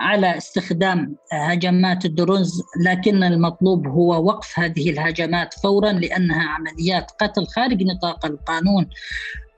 على 0.00 0.36
استخدام 0.36 1.16
هجمات 1.32 2.04
ال 2.04 2.13
drones 2.13 2.62
لكن 2.84 3.24
المطلوب 3.24 3.86
هو 3.86 4.24
وقف 4.24 4.58
هذه 4.58 4.90
الهجمات 4.90 5.54
فورا 5.54 5.92
لأنها 5.92 6.48
عمليات 6.48 7.10
قتل 7.20 7.46
خارج 7.46 7.82
نطاق 7.82 8.26
القانون. 8.26 8.88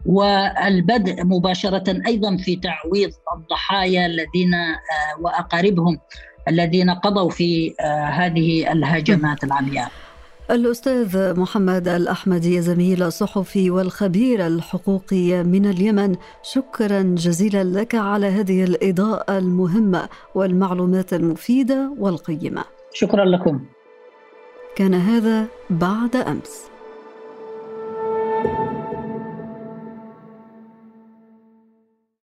والبدء 0.09 1.25
مباشرة 1.25 2.03
أيضا 2.07 2.37
في 2.37 2.57
تعويض 2.57 3.11
الضحايا 3.37 4.07
الذين 4.07 4.55
آه، 4.55 5.21
وأقاربهم 5.21 5.99
الذين 6.49 6.90
قضوا 6.90 7.31
في 7.31 7.75
آه، 7.81 8.05
هذه 8.05 8.73
الهجمات 8.73 9.44
العمياء. 9.44 9.90
الأستاذ 10.51 11.40
محمد 11.40 11.88
الأحمدي 11.88 12.61
زميل 12.61 13.03
الصحفي 13.03 13.71
والخبير 13.71 14.47
الحقوقي 14.47 15.44
من 15.44 15.66
اليمن 15.66 16.16
شكرا 16.42 17.03
جزيلا 17.03 17.64
لك 17.64 17.94
على 17.94 18.27
هذه 18.27 18.64
الإضاءة 18.64 19.38
المهمة 19.38 20.09
والمعلومات 20.35 21.12
المفيدة 21.12 21.92
والقيمة. 21.99 22.64
شكرا 22.92 23.25
لكم. 23.25 23.61
كان 24.77 24.94
هذا 24.94 25.47
بعد 25.71 26.16
أمس. 26.16 26.78